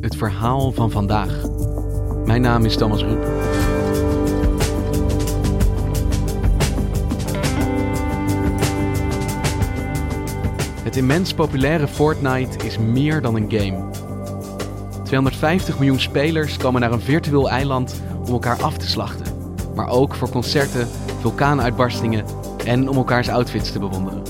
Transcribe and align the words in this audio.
het 0.00 0.16
verhaal 0.16 0.72
van 0.72 0.90
vandaag. 0.90 1.42
Mijn 2.24 2.42
naam 2.42 2.64
is 2.64 2.76
Thomas 2.76 3.02
Rup. 3.02 3.26
Het 10.82 10.96
immens 10.96 11.34
populaire 11.34 11.88
Fortnite 11.88 12.64
is 12.64 12.78
meer 12.78 13.20
dan 13.20 13.34
een 13.34 13.50
game. 13.50 13.90
250 15.04 15.78
miljoen 15.78 16.00
spelers 16.00 16.56
komen 16.56 16.80
naar 16.80 16.92
een 16.92 17.00
virtueel 17.00 17.50
eiland 17.50 18.02
om 18.26 18.32
elkaar 18.32 18.62
af 18.62 18.78
te 18.78 18.88
slachten. 18.88 19.26
Maar 19.74 19.88
ook 19.88 20.14
voor 20.14 20.30
concerten, 20.30 20.88
vulkaanuitbarstingen 21.20 22.24
en 22.64 22.88
om 22.88 22.96
elkaars 22.96 23.28
outfits 23.28 23.72
te 23.72 23.78
bewonderen. 23.78 24.22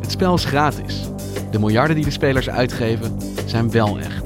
Het 0.00 0.10
spel 0.10 0.34
is 0.34 0.44
gratis. 0.44 1.08
De 1.50 1.58
miljarden 1.58 1.96
die 1.96 2.04
de 2.04 2.10
spelers 2.10 2.50
uitgeven 2.50 3.16
zijn 3.46 3.70
wel 3.70 3.98
echt. 3.98 4.25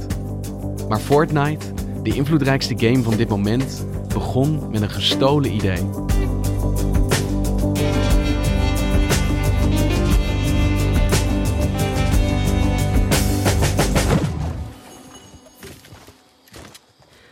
Maar 0.91 1.01
Fortnite, 1.01 1.67
de 2.03 2.15
invloedrijkste 2.15 2.75
game 2.77 3.03
van 3.03 3.17
dit 3.17 3.29
moment, 3.29 3.87
begon 4.15 4.71
met 4.71 4.83
een 4.83 4.91
gestolen 4.91 5.53
idee. 5.53 5.79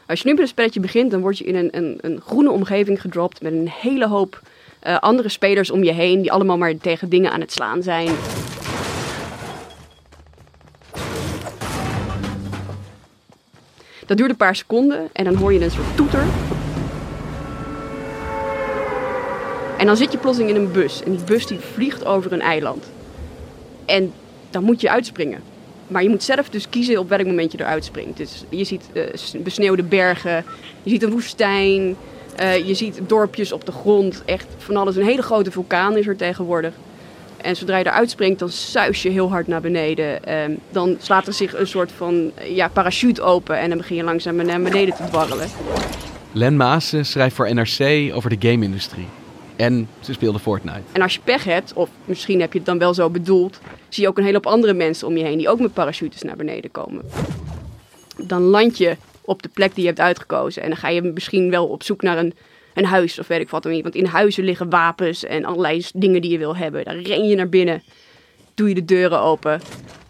Als 0.06 0.20
je 0.20 0.26
nu 0.26 0.32
met 0.32 0.42
een 0.42 0.48
spelletje 0.48 0.80
begint, 0.80 1.10
dan 1.10 1.20
word 1.20 1.38
je 1.38 1.44
in 1.44 1.54
een, 1.54 1.76
een, 1.76 1.98
een 2.00 2.20
groene 2.20 2.50
omgeving 2.50 3.00
gedropt 3.00 3.42
met 3.42 3.52
een 3.52 3.68
hele 3.68 4.06
hoop 4.06 4.40
uh, 4.86 4.98
andere 4.98 5.28
spelers 5.28 5.70
om 5.70 5.84
je 5.84 5.92
heen 5.92 6.20
die 6.22 6.32
allemaal 6.32 6.58
maar 6.58 6.76
tegen 6.76 7.08
dingen 7.08 7.32
aan 7.32 7.40
het 7.40 7.52
slaan 7.52 7.82
zijn. 7.82 8.10
Dat 14.08 14.16
duurt 14.16 14.30
een 14.30 14.36
paar 14.36 14.56
seconden 14.56 15.08
en 15.12 15.24
dan 15.24 15.34
hoor 15.34 15.52
je 15.52 15.60
een 15.60 15.70
soort 15.70 15.96
toeter. 15.96 16.22
En 19.78 19.86
dan 19.86 19.96
zit 19.96 20.12
je 20.12 20.18
plotseling 20.18 20.56
in 20.56 20.62
een 20.62 20.72
bus 20.72 21.02
en 21.02 21.10
die 21.10 21.24
bus 21.24 21.46
die 21.46 21.58
vliegt 21.58 22.04
over 22.04 22.32
een 22.32 22.40
eiland. 22.40 22.90
En 23.84 24.12
dan 24.50 24.64
moet 24.64 24.80
je 24.80 24.90
uitspringen. 24.90 25.42
Maar 25.86 26.02
je 26.02 26.08
moet 26.08 26.22
zelf 26.22 26.48
dus 26.48 26.68
kiezen 26.68 26.98
op 26.98 27.08
welk 27.08 27.24
moment 27.24 27.52
je 27.52 27.60
eruit 27.60 27.84
springt. 27.84 28.16
Dus 28.16 28.44
je 28.48 28.64
ziet 28.64 28.84
uh, 28.92 29.42
besneeuwde 29.42 29.82
bergen, 29.82 30.44
je 30.82 30.90
ziet 30.90 31.02
een 31.02 31.10
woestijn, 31.10 31.96
uh, 32.40 32.66
je 32.66 32.74
ziet 32.74 33.00
dorpjes 33.06 33.52
op 33.52 33.66
de 33.66 33.72
grond. 33.72 34.22
Echt 34.24 34.46
van 34.58 34.76
alles. 34.76 34.96
Een 34.96 35.04
hele 35.04 35.22
grote 35.22 35.50
vulkaan 35.50 35.96
is 35.96 36.06
er 36.06 36.16
tegenwoordig. 36.16 36.74
En 37.48 37.56
zodra 37.56 37.76
je 37.76 37.86
eruit 37.86 38.10
springt, 38.10 38.38
dan 38.38 38.50
suis 38.50 39.02
je 39.02 39.08
heel 39.08 39.28
hard 39.28 39.46
naar 39.46 39.60
beneden. 39.60 40.34
Um, 40.42 40.58
dan 40.70 40.96
slaat 41.00 41.26
er 41.26 41.32
zich 41.32 41.58
een 41.58 41.66
soort 41.66 41.92
van 41.92 42.32
ja, 42.44 42.68
parachute 42.68 43.22
open 43.22 43.58
en 43.58 43.68
dan 43.68 43.78
begin 43.78 43.96
je 43.96 44.02
langzaam 44.02 44.36
naar 44.36 44.60
beneden 44.60 44.94
te 44.94 45.04
dwarrelen. 45.04 45.48
Len 46.32 46.56
Maassen 46.56 47.06
schrijft 47.06 47.34
voor 47.34 47.54
NRC 47.54 48.14
over 48.14 48.38
de 48.38 48.48
game-industrie. 48.48 49.06
En 49.56 49.88
ze 50.00 50.12
speelde 50.12 50.38
Fortnite. 50.38 50.80
En 50.92 51.02
als 51.02 51.14
je 51.14 51.20
pech 51.24 51.44
hebt, 51.44 51.72
of 51.72 51.88
misschien 52.04 52.40
heb 52.40 52.52
je 52.52 52.58
het 52.58 52.66
dan 52.66 52.78
wel 52.78 52.94
zo 52.94 53.10
bedoeld, 53.10 53.60
zie 53.88 54.02
je 54.02 54.08
ook 54.08 54.18
een 54.18 54.24
hele 54.24 54.36
hoop 54.36 54.46
andere 54.46 54.74
mensen 54.74 55.06
om 55.06 55.16
je 55.16 55.24
heen 55.24 55.38
die 55.38 55.48
ook 55.48 55.60
met 55.60 55.72
parachutes 55.72 56.22
naar 56.22 56.36
beneden 56.36 56.70
komen. 56.70 57.04
Dan 58.16 58.42
land 58.42 58.78
je 58.78 58.96
op 59.20 59.42
de 59.42 59.48
plek 59.48 59.74
die 59.74 59.82
je 59.82 59.88
hebt 59.88 60.00
uitgekozen 60.00 60.62
en 60.62 60.68
dan 60.68 60.78
ga 60.78 60.88
je 60.88 61.02
misschien 61.02 61.50
wel 61.50 61.66
op 61.66 61.82
zoek 61.82 62.02
naar 62.02 62.18
een, 62.18 62.34
een 62.78 62.84
huis 62.84 63.18
of 63.18 63.26
weet 63.26 63.40
ik 63.40 63.50
wat. 63.50 63.64
Want 63.64 63.94
in 63.94 64.04
huizen 64.04 64.44
liggen 64.44 64.70
wapens 64.70 65.24
en 65.24 65.44
allerlei 65.44 65.84
dingen 65.94 66.22
die 66.22 66.30
je 66.30 66.38
wil 66.38 66.56
hebben. 66.56 66.84
Daar 66.84 66.96
ren 66.96 67.28
je 67.28 67.36
naar 67.36 67.48
binnen, 67.48 67.82
doe 68.54 68.68
je 68.68 68.74
de 68.74 68.84
deuren 68.84 69.20
open, 69.20 69.60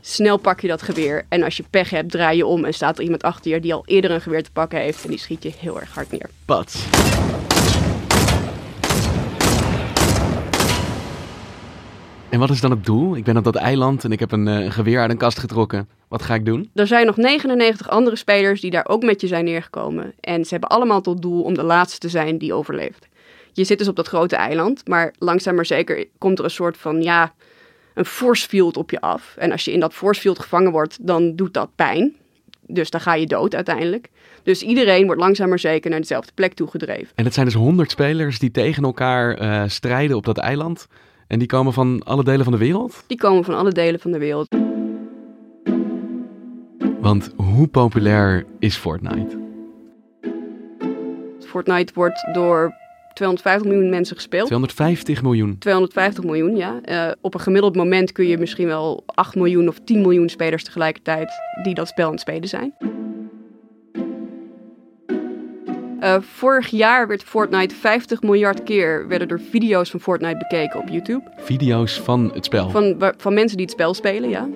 snel 0.01 0.37
pak 0.37 0.61
je 0.61 0.69
dat 0.69 0.83
geweer. 0.83 1.27
En 1.29 1.43
als 1.43 1.57
je 1.57 1.65
pech 1.71 1.91
hebt, 1.91 2.11
draai 2.11 2.37
je 2.37 2.47
om 2.47 2.65
en 2.65 2.75
staat 2.75 2.99
er 2.99 3.05
iemand 3.05 3.23
achter 3.23 3.51
je 3.51 3.61
die 3.61 3.75
al 3.75 3.83
eerder 3.87 4.11
een 4.11 4.21
geweer 4.21 4.43
te 4.43 4.53
pakken 4.53 4.81
heeft 4.81 5.05
en 5.05 5.11
die 5.11 5.19
schiet 5.19 5.43
je 5.43 5.53
heel 5.59 5.81
erg 5.81 5.95
hard 5.95 6.11
neer. 6.11 6.31
Pats. 6.45 6.85
En 12.31 12.39
wat 12.39 12.51
is 12.51 12.61
dan 12.61 12.71
het 12.71 12.85
doel? 12.85 13.17
Ik 13.17 13.25
ben 13.25 13.37
op 13.37 13.45
dat 13.45 13.55
eiland 13.55 14.05
en 14.05 14.13
ik 14.13 14.21
heb 14.21 14.33
een, 14.33 14.47
uh, 14.47 14.65
een, 14.65 14.73
geweer 14.73 15.01
uit 15.01 15.11
een 15.11 15.17
kast 15.17 15.39
getrokken. 15.39 15.89
Wat 16.09 16.23
ga 16.23 16.35
ik 16.35 16.45
doen? 16.45 16.71
Er 16.75 16.87
zijn 16.87 17.07
nog 17.07 17.17
99 17.17 17.89
andere 17.89 18.17
spelers 18.17 18.61
die 18.61 18.71
daar 18.71 18.89
ook 18.89 19.03
met 19.03 19.21
je 19.21 19.27
zijn 19.27 19.45
neergekomen. 19.45 20.13
En 20.21 20.45
ze 20.45 20.51
hebben 20.51 20.69
allemaal 20.69 21.01
tot 21.01 21.23
doel 21.23 21.43
om 21.43 21.55
de 21.55 21.63
laatste 21.63 21.99
te 21.99 22.09
zijn 22.09 22.39
die 22.39 22.53
overleeft. 22.53 23.09
Je 23.53 23.65
zit 23.65 23.79
dus 23.79 23.89
op 23.89 23.97
dat 23.97 24.09
grote 24.09 24.37
eiland, 24.37 24.89
maar 24.89 25.15
langzaam 25.19 25.55
maar 25.55 25.67
zeker 25.67 26.07
komt 26.19 26.39
er 26.39 26.45
een 26.45 26.51
soort 26.51 26.77
van, 26.77 27.03
ja, 27.03 27.33
een 27.95 28.05
force 28.05 28.49
field 28.49 28.77
op 28.77 28.91
je 28.91 29.01
af. 29.01 29.35
En 29.39 29.53
als 29.53 29.65
je 29.65 29.73
in 29.73 29.81
dat 29.81 29.95
force 29.95 30.21
field 30.21 30.39
gevangen 30.39 30.71
wordt, 30.71 30.99
dan 31.01 31.37
doet 31.37 31.55
dat 31.55 31.69
pijn. 31.75 32.15
Dus 32.67 32.91
dan 32.91 33.01
ga 33.01 33.15
je 33.15 33.27
dood 33.27 33.55
uiteindelijk. 33.55 34.09
Dus 34.43 34.63
iedereen 34.63 35.07
wordt 35.07 35.21
langzaam 35.21 35.49
maar 35.49 35.59
zeker 35.59 35.91
naar 35.91 36.01
dezelfde 36.01 36.33
plek 36.35 36.53
toe 36.53 36.69
gedreven. 36.69 37.09
En 37.15 37.25
het 37.25 37.35
zijn 37.35 37.47
dus 37.47 37.55
100 37.55 37.91
spelers 37.91 38.39
die 38.39 38.51
tegen 38.51 38.85
elkaar 38.85 39.43
uh, 39.43 39.63
strijden 39.67 40.17
op 40.17 40.25
dat 40.25 40.39
eiland. 40.39 40.87
En 41.29 41.39
die 41.39 41.49
komen 41.49 41.73
van 41.73 42.03
alle 42.05 42.25
delen 42.25 42.45
van 42.45 42.53
de 42.53 42.59
wereld? 42.59 43.05
Die 43.07 43.17
komen 43.17 43.45
van 43.45 43.55
alle 43.55 43.73
delen 43.73 44.01
van 44.01 44.13
de 44.13 44.19
wereld. 44.19 44.49
Want 47.01 47.33
hoe 47.37 47.67
populair 47.67 48.45
is 48.59 48.77
Fortnite? 48.77 49.39
Fortnite 51.39 51.93
wordt 51.95 52.29
door 52.33 52.75
250 53.15 53.71
miljoen 53.71 53.91
mensen 53.91 54.17
gespeeld. 54.17 54.47
250 54.47 55.23
miljoen? 55.23 55.59
250 55.59 56.25
miljoen, 56.25 56.57
ja. 56.57 56.81
Uh, 56.85 57.13
op 57.21 57.35
een 57.35 57.41
gemiddeld 57.41 57.77
moment 57.77 58.13
kun 58.13 58.27
je 58.27 58.39
misschien 58.39 58.67
wel 58.67 59.03
8 59.07 59.35
miljoen 59.35 59.69
of 59.69 59.79
10 59.85 60.01
miljoen 60.01 60.29
spelers 60.29 60.65
tegelijkertijd 60.65 61.31
die 61.63 61.75
dat 61.75 61.89
spel 61.89 62.07
aan 62.07 62.13
het 62.13 62.21
spelen 62.21 62.49
zijn. 62.49 62.75
Uh, 66.09 66.17
vorig 66.21 66.69
jaar 66.69 67.09
werd 67.09 67.23
Fortnite 67.23 67.75
50 67.75 68.23
miljard 68.23 68.63
keer 68.63 69.09
werden 69.09 69.29
er 69.29 69.41
video's 69.41 69.91
van 69.91 70.01
Fortnite 70.01 70.37
bekeken 70.37 70.81
op 70.81 70.89
YouTube. 70.89 71.23
Video's 71.37 72.01
van 72.01 72.31
het 72.35 72.45
spel? 72.45 72.71
Van, 72.71 73.13
van 73.17 73.35
mensen 73.35 73.57
die 73.57 73.67
het 73.67 73.75
spel 73.75 73.95
spelen, 73.95 74.29
ja. 74.29 74.49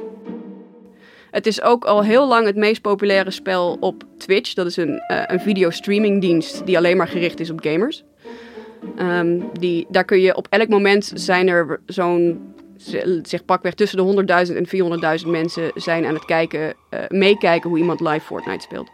Het 1.31 1.47
is 1.47 1.63
ook 1.63 1.85
al 1.85 2.03
heel 2.03 2.29
lang 2.29 2.47
het 2.47 2.57
meest 2.57 2.81
populaire 2.81 3.31
spel 3.31 3.77
op 3.81 4.05
Twitch. 4.19 4.55
Dat 4.55 4.67
is 4.67 4.77
een, 4.77 5.03
uh, 5.09 5.23
een 5.27 5.41
videostreamingdienst 5.41 6.67
die 6.67 6.77
alleen 6.77 6.97
maar 6.97 7.09
gericht 7.09 7.41
is 7.41 7.51
op 7.51 7.61
gamers. 7.61 8.05
Um, 8.99 9.51
die, 9.59 9.87
daar 9.89 10.05
kun 10.05 10.21
je 10.21 10.37
op 10.37 10.47
elk 10.51 10.69
moment 10.69 11.13
zijn 11.15 11.49
er 11.49 11.81
zo'n 11.87 12.55
zeg 13.23 13.45
pakweg 13.45 13.75
tussen 13.75 13.99
de 14.17 14.47
100.000 14.49 14.57
en 14.57 15.21
400.000 15.25 15.29
mensen 15.29 15.71
zijn 15.75 16.07
aan 16.07 16.15
het 16.15 16.25
kijken, 16.25 16.75
uh, 16.91 17.01
meekijken 17.09 17.71
hoe 17.71 17.79
iemand 17.79 18.01
live 18.01 18.21
Fortnite 18.21 18.63
speelt. 18.63 18.91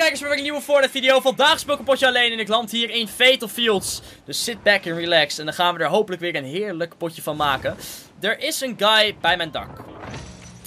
Welkom 0.00 0.18
kijkers 0.18 0.36
bij 0.36 0.44
een 0.44 0.52
nieuwe 0.52 0.72
Fortnite 0.72 0.98
video. 0.98 1.20
Vandaag 1.20 1.58
speel 1.58 1.74
ik 1.74 1.80
een 1.80 1.86
potje 1.86 2.06
alleen 2.06 2.32
en 2.32 2.38
ik 2.38 2.48
land 2.48 2.70
hier 2.70 2.90
in 2.90 3.08
Fatal 3.08 3.48
Fields. 3.48 4.02
Dus 4.24 4.44
sit 4.44 4.62
back 4.62 4.84
en 4.84 4.94
relax 4.94 5.38
en 5.38 5.44
dan 5.44 5.54
gaan 5.54 5.74
we 5.74 5.80
er 5.80 5.88
hopelijk 5.88 6.22
weer 6.22 6.36
een 6.36 6.44
heerlijk 6.44 6.96
potje 6.96 7.22
van 7.22 7.36
maken. 7.36 7.76
Er 8.20 8.38
is 8.38 8.60
een 8.60 8.74
guy 8.78 9.16
bij 9.20 9.36
mijn 9.36 9.50
dak. 9.50 9.68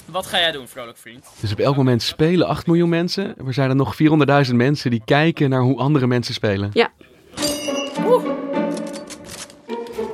Wat 0.04 0.26
ga 0.26 0.38
jij 0.38 0.52
doen, 0.52 0.68
vrolijk 0.68 0.98
vriend? 0.98 1.26
Dus 1.40 1.52
op 1.52 1.58
elk 1.58 1.76
moment 1.76 2.02
spelen 2.02 2.46
8 2.46 2.66
miljoen 2.66 2.88
mensen. 2.88 3.34
Er 3.46 3.54
zijn 3.54 3.70
er 3.70 3.76
nog 3.76 3.96
400.000 4.46 4.54
mensen 4.54 4.90
die 4.90 5.02
kijken 5.04 5.50
naar 5.50 5.62
hoe 5.62 5.78
andere 5.78 6.06
mensen 6.06 6.34
spelen. 6.34 6.70
Ja. 6.72 6.92
Oeh. 8.06 8.24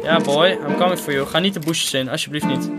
Ja 0.02 0.20
boy, 0.20 0.58
I'm 0.68 0.76
coming 0.76 0.98
for 0.98 1.12
you. 1.12 1.26
Ga 1.26 1.38
niet 1.38 1.54
de 1.54 1.60
bushes 1.60 1.94
in, 1.94 2.08
alsjeblieft 2.08 2.46
niet. 2.46 2.70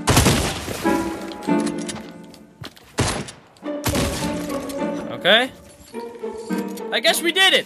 Oké. 5.04 5.14
Okay. 5.14 5.52
I 6.94 7.02
guess 7.02 7.22
we 7.22 7.32
did 7.32 7.54
it! 7.54 7.66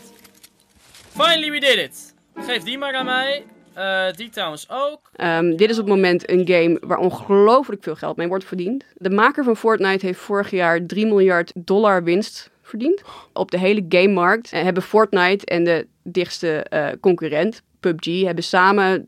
Finally, 1.15 1.51
we 1.51 1.59
did 1.59 1.77
it. 1.77 2.13
Geef 2.35 2.63
die 2.63 2.77
maar 2.77 2.93
aan 2.93 3.05
mij. 3.05 3.43
Uh, 3.77 4.11
die 4.15 4.29
trouwens 4.29 4.69
ook. 4.69 5.11
Um, 5.21 5.57
dit 5.57 5.69
is 5.69 5.79
op 5.79 5.85
het 5.85 5.95
moment 5.95 6.29
een 6.29 6.47
game 6.47 6.77
waar 6.81 6.97
ongelooflijk 6.97 7.83
veel 7.83 7.95
geld 7.95 8.17
mee 8.17 8.27
wordt 8.27 8.45
verdiend. 8.45 8.85
De 8.97 9.09
maker 9.09 9.43
van 9.43 9.57
Fortnite 9.57 10.05
heeft 10.05 10.19
vorig 10.19 10.51
jaar 10.51 10.85
3 10.85 11.05
miljard 11.05 11.51
dollar 11.55 12.03
winst 12.03 12.49
verdiend. 12.61 13.01
Op 13.33 13.51
de 13.51 13.59
hele 13.59 13.85
gamemarkt 13.89 14.53
uh, 14.53 14.61
hebben 14.61 14.83
Fortnite 14.83 15.45
en 15.45 15.63
de 15.63 15.87
dichtste 16.03 16.65
uh, 16.73 16.87
concurrent, 17.01 17.61
PUBG, 17.79 18.23
hebben 18.23 18.43
samen 18.43 19.05
2,5% 19.05 19.07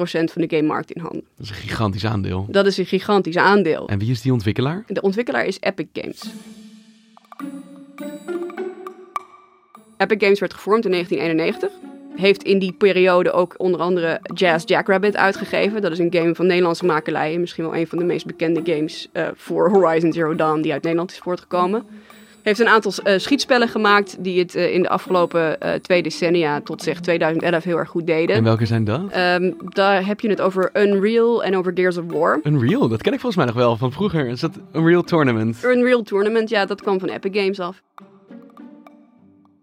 van 0.00 0.42
de 0.42 0.56
gamemarkt 0.56 0.90
in 0.90 1.00
handen. 1.00 1.24
Dat 1.36 1.44
is 1.44 1.50
een 1.50 1.56
gigantisch 1.56 2.04
aandeel. 2.04 2.46
Dat 2.50 2.66
is 2.66 2.78
een 2.78 2.86
gigantisch 2.86 3.36
aandeel. 3.36 3.88
En 3.88 3.98
wie 3.98 4.10
is 4.10 4.20
die 4.20 4.32
ontwikkelaar? 4.32 4.84
De 4.86 5.00
ontwikkelaar 5.00 5.46
is 5.46 5.56
Epic 5.60 5.86
Games. 5.92 6.22
Epic 9.98 10.16
Games 10.20 10.40
werd 10.40 10.54
gevormd 10.54 10.84
in 10.84 10.90
1991 10.90 11.96
heeft 12.20 12.42
in 12.42 12.58
die 12.58 12.72
periode 12.72 13.32
ook 13.32 13.54
onder 13.56 13.80
andere 13.80 14.20
Jazz 14.34 14.64
Jackrabbit 14.66 15.16
uitgegeven. 15.16 15.82
Dat 15.82 15.92
is 15.92 15.98
een 15.98 16.14
game 16.14 16.34
van 16.34 16.46
Nederlandse 16.46 16.84
makelij. 16.84 17.38
Misschien 17.38 17.64
wel 17.64 17.76
een 17.76 17.86
van 17.86 17.98
de 17.98 18.04
meest 18.04 18.26
bekende 18.26 18.60
games 18.64 19.08
uh, 19.12 19.28
voor 19.34 19.70
Horizon 19.70 20.12
Zero 20.12 20.34
Dawn 20.34 20.60
die 20.60 20.72
uit 20.72 20.82
Nederland 20.82 21.10
is 21.10 21.18
voortgekomen. 21.18 21.84
Heeft 22.42 22.60
een 22.60 22.68
aantal 22.68 22.92
uh, 23.04 23.18
schietsspellen 23.18 23.68
gemaakt 23.68 24.16
die 24.24 24.38
het 24.38 24.54
uh, 24.56 24.74
in 24.74 24.82
de 24.82 24.88
afgelopen 24.88 25.58
twee 25.82 26.02
decennia 26.02 26.60
tot 26.60 26.82
zeg 26.82 27.00
2011 27.00 27.64
heel 27.64 27.76
erg 27.76 27.88
goed 27.88 28.06
deden. 28.06 28.36
En 28.36 28.44
welke 28.44 28.66
zijn 28.66 28.84
dat? 28.84 29.00
Um, 29.16 29.56
daar 29.68 30.06
heb 30.06 30.20
je 30.20 30.28
het 30.28 30.40
over 30.40 30.70
Unreal 30.74 31.44
en 31.44 31.56
over 31.56 31.72
Gears 31.74 31.96
of 31.96 32.04
War. 32.06 32.40
Unreal, 32.42 32.88
dat 32.88 33.02
ken 33.02 33.12
ik 33.12 33.20
volgens 33.20 33.44
mij 33.44 33.54
nog 33.54 33.62
wel 33.64 33.76
van 33.76 33.92
vroeger. 33.92 34.26
Is 34.26 34.40
dat 34.40 34.58
Unreal 34.72 35.02
Tournament? 35.02 35.64
Unreal 35.64 36.02
Tournament, 36.02 36.48
ja, 36.48 36.66
dat 36.66 36.82
kwam 36.82 37.00
van 37.00 37.08
Epic 37.08 37.40
Games 37.40 37.60
af 37.60 37.82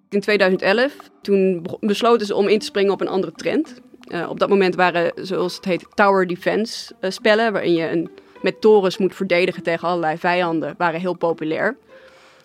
in 0.10 0.20
2011. 0.20 0.94
Toen 1.22 1.66
besloten 1.80 2.26
ze 2.26 2.36
om 2.36 2.48
in 2.48 2.60
te 2.60 2.66
springen 2.66 2.94
op 2.94 3.02
een 3.02 3.08
andere 3.08 3.34
trend. 3.34 3.82
Uh, 4.08 4.30
op 4.30 4.40
dat 4.40 4.50
moment 4.50 4.76
waren, 4.76 5.12
zoals 5.16 5.56
het 5.56 5.66
heet, 5.66 5.86
tower 5.94 6.28
defense 6.28 6.94
uh, 7.02 7.12
spellen, 7.12 7.52
waarin 7.52 7.74
je 7.74 7.90
een, 7.90 8.10
met 8.42 8.62
torens 8.62 8.98
moet 8.98 9.16
verdedigen 9.16 9.64
tegen 9.64 9.88
allerlei 9.88 10.18
vijanden, 10.18 10.76
waren 10.78 11.00
heel 11.00 11.14
populair. 11.14 11.78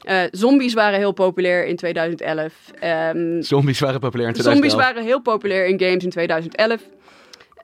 Uh, 0.09 0.23
zombies 0.31 0.75
waren 0.75 0.99
heel 0.99 1.13
populair 1.13 1.67
in 1.67 1.77
2011. 1.77 2.53
Um, 2.75 2.81
ehm, 2.81 3.43
zombies 3.43 3.81
waren 3.81 4.01
populair 4.01 4.29
in 4.29 4.35
2011. 4.35 4.53
Zombies 4.53 4.75
waren 4.75 5.03
heel 5.03 5.21
populair 5.21 5.67
in 5.67 5.81
games 5.81 6.05
in 6.05 6.11
2011. 6.11 6.81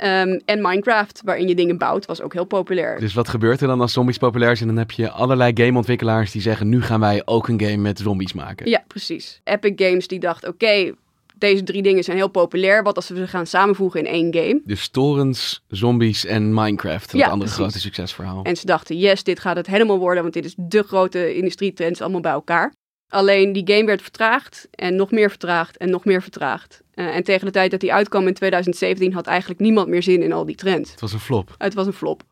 Um, 0.05 0.41
en 0.45 0.63
Minecraft, 0.63 1.23
waarin 1.25 1.49
je 1.49 1.55
dingen 1.55 1.79
bouwt, 1.79 2.07
was 2.07 2.21
ook 2.21 2.33
heel 2.33 2.45
populair. 2.45 3.01
Dus 3.01 3.15
wat 3.15 3.29
gebeurt 3.29 3.61
er 3.61 3.67
dan 3.67 3.81
als 3.81 3.93
zombies 3.93 4.19
populair 4.19 4.57
zijn? 4.57 4.69
Dan 4.69 4.79
heb 4.79 4.91
je 4.91 5.11
allerlei 5.11 5.53
gameontwikkelaars 5.55 6.31
die 6.31 6.43
zeggen: 6.43 6.69
nu 6.69 6.83
gaan 6.83 7.01
wij 7.01 7.23
ook 7.25 7.49
een 7.49 7.61
game 7.61 7.77
met 7.77 7.99
zombies 7.99 8.33
maken. 8.33 8.71
Ja, 8.71 8.85
precies. 8.87 9.41
Epic 9.45 9.73
Games 9.77 10.07
die 10.07 10.19
dacht: 10.19 10.47
oké, 10.47 10.93
deze 11.39 11.63
drie 11.63 11.83
dingen 11.83 12.05
zijn 12.05 12.17
heel 12.17 12.29
populair. 12.29 12.83
Wat 12.83 12.97
als 12.97 13.09
we 13.09 13.17
ze 13.17 13.27
gaan 13.27 13.47
samenvoegen 13.47 14.01
in 14.01 14.07
één 14.07 14.35
game? 14.35 14.61
Dus 14.65 14.89
torens, 14.89 15.65
zombies 15.69 16.25
en 16.25 16.55
Minecraft. 16.55 17.13
Dat 17.13 17.21
ja, 17.21 17.29
andere 17.29 17.51
grote 17.51 17.81
succesverhaal. 17.81 18.43
En 18.43 18.57
ze 18.57 18.67
dachten: 18.67 18.99
yes, 18.99 19.23
dit 19.23 19.41
gaat 19.41 19.57
het 19.57 19.67
helemaal 19.67 19.99
worden, 19.99 20.23
want 20.23 20.35
dit 20.35 20.45
is 20.45 20.55
de 20.57 20.83
grote 20.83 21.35
industrietrends 21.35 22.01
allemaal 22.01 22.21
bij 22.21 22.33
elkaar. 22.33 22.75
Alleen 23.09 23.53
die 23.53 23.75
game 23.75 23.85
werd 23.85 24.03
vertraagd 24.03 24.69
en 24.71 24.97
nog 24.97 25.11
meer 25.11 25.29
vertraagd 25.29 25.77
en 25.77 25.91
nog 25.91 26.05
meer 26.05 26.23
vertraagd. 26.23 26.83
Uh, 26.95 27.17
en 27.17 27.25
tegen 27.25 27.47
de 27.47 27.53
tijd 27.53 27.71
dat 27.71 27.81
die 27.81 27.93
uitkwam 27.93 28.27
in 28.27 28.35
2017 28.35 29.13
had 29.13 29.27
eigenlijk 29.27 29.61
niemand 29.61 29.89
meer 29.89 30.03
zin 30.03 30.23
in 30.23 30.33
al 30.33 30.45
die 30.45 30.57
trends. 30.57 30.91
Het 30.91 31.01
was 31.01 31.13
een 31.13 31.21
flop. 31.21 31.55
Het 31.59 31.75
was 31.75 31.87
een 31.87 31.93
flop. 31.93 32.23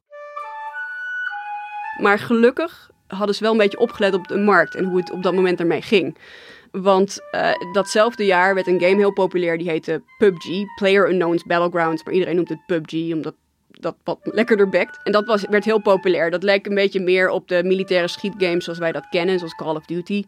Maar 2.01 2.19
gelukkig 2.19 2.91
hadden 3.07 3.35
ze 3.35 3.43
wel 3.43 3.53
een 3.53 3.59
beetje 3.59 3.79
opgelet 3.79 4.15
op 4.15 4.29
de 4.29 4.39
markt 4.39 4.75
en 4.75 4.85
hoe 4.85 4.97
het 4.97 5.11
op 5.11 5.23
dat 5.23 5.35
moment 5.35 5.61
ermee 5.61 5.83
ging. 5.83 6.17
Want 6.71 7.19
uh, 7.33 7.51
datzelfde 7.73 8.25
jaar 8.25 8.55
werd 8.55 8.67
een 8.67 8.81
game 8.81 8.97
heel 8.97 9.13
populair, 9.13 9.59
die 9.59 9.71
heette 9.71 10.03
PUBG, 10.19 10.49
Player 10.77 11.11
Unknown's 11.11 11.43
Battlegrounds. 11.43 12.05
Maar 12.05 12.13
iedereen 12.13 12.37
noemt 12.37 12.49
het 12.49 12.67
PUBG, 12.67 13.13
omdat 13.13 13.35
dat 13.69 13.97
wat 14.05 14.19
lekkerder 14.23 14.69
bekt. 14.69 14.99
En 15.03 15.13
dat 15.13 15.25
was, 15.27 15.45
werd 15.49 15.65
heel 15.65 15.81
populair. 15.81 16.31
Dat 16.31 16.43
leek 16.43 16.67
een 16.67 16.75
beetje 16.75 17.01
meer 17.01 17.29
op 17.29 17.49
de 17.49 17.65
militaire 17.65 18.09
schietgames 18.09 18.65
zoals 18.65 18.79
wij 18.79 18.93
dat 18.93 19.09
kennen, 19.09 19.39
zoals 19.39 19.55
Call 19.55 19.75
of 19.75 19.87
Duty. 19.87 20.25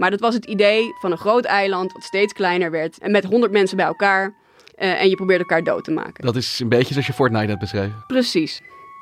Maar 0.00 0.10
dat 0.10 0.20
was 0.20 0.34
het 0.34 0.44
idee 0.44 0.94
van 0.98 1.10
een 1.10 1.18
groot 1.18 1.44
eiland 1.44 1.92
wat 1.92 2.02
steeds 2.02 2.32
kleiner 2.32 2.70
werd. 2.70 2.98
En 2.98 3.10
met 3.10 3.24
honderd 3.24 3.52
mensen 3.52 3.76
bij 3.76 3.86
elkaar. 3.86 4.34
Uh, 4.78 5.00
en 5.00 5.08
je 5.08 5.16
probeert 5.16 5.40
elkaar 5.40 5.64
dood 5.64 5.84
te 5.84 5.90
maken. 5.90 6.24
Dat 6.24 6.36
is 6.36 6.60
een 6.60 6.68
beetje 6.68 6.92
zoals 6.92 7.06
je 7.06 7.12
Fortnite 7.12 7.46
hebt 7.46 7.60
beschreven. 7.60 8.04
Precies. 8.06 8.60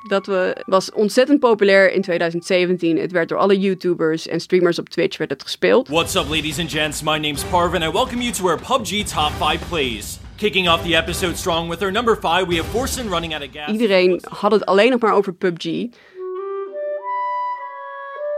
Dat 0.09 0.27
we, 0.27 0.63
was 0.67 0.93
ontzettend 0.93 1.41
populair 1.41 1.93
in 1.93 2.03
2017. 2.03 2.99
Het 2.99 3.13
werd 3.13 3.29
door 3.29 3.39
alle 3.39 3.59
YouTubers 3.59 4.29
en 4.29 4.41
streamers 4.41 4.79
op 4.79 4.89
Twitch 4.89 5.19
werd 5.19 5.31
het 5.31 5.43
gespeeld. 5.43 5.89
What's 5.89 6.15
up 6.15 6.29
ladies 6.29 6.59
and 6.59 6.71
gents, 6.71 7.03
my 7.03 7.19
name's 7.19 7.45
Parvin 7.45 7.83
and 7.83 7.95
I 7.95 7.97
welcome 7.97 8.23
you 8.23 8.33
to 8.33 8.49
our 8.49 8.61
PUBG 8.61 9.05
Top 9.05 9.31
5 9.33 9.69
Plays. 9.69 10.19
Kicking 10.37 10.69
off 10.69 10.83
the 10.83 10.97
episode 10.97 11.37
strong 11.37 11.69
with 11.69 11.83
our 11.83 11.93
number 11.93 12.19
5, 12.21 12.47
we 12.47 12.57
have 12.57 12.69
Forsen 12.69 13.09
running 13.09 13.35
out 13.35 13.43
of 13.43 13.49
gas. 13.53 13.73
Iedereen 13.73 14.21
had 14.29 14.53
het 14.53 14.67
alleen 14.67 14.91
nog 14.91 15.01
maar 15.01 15.15
over 15.15 15.35
PUBG. 15.35 15.65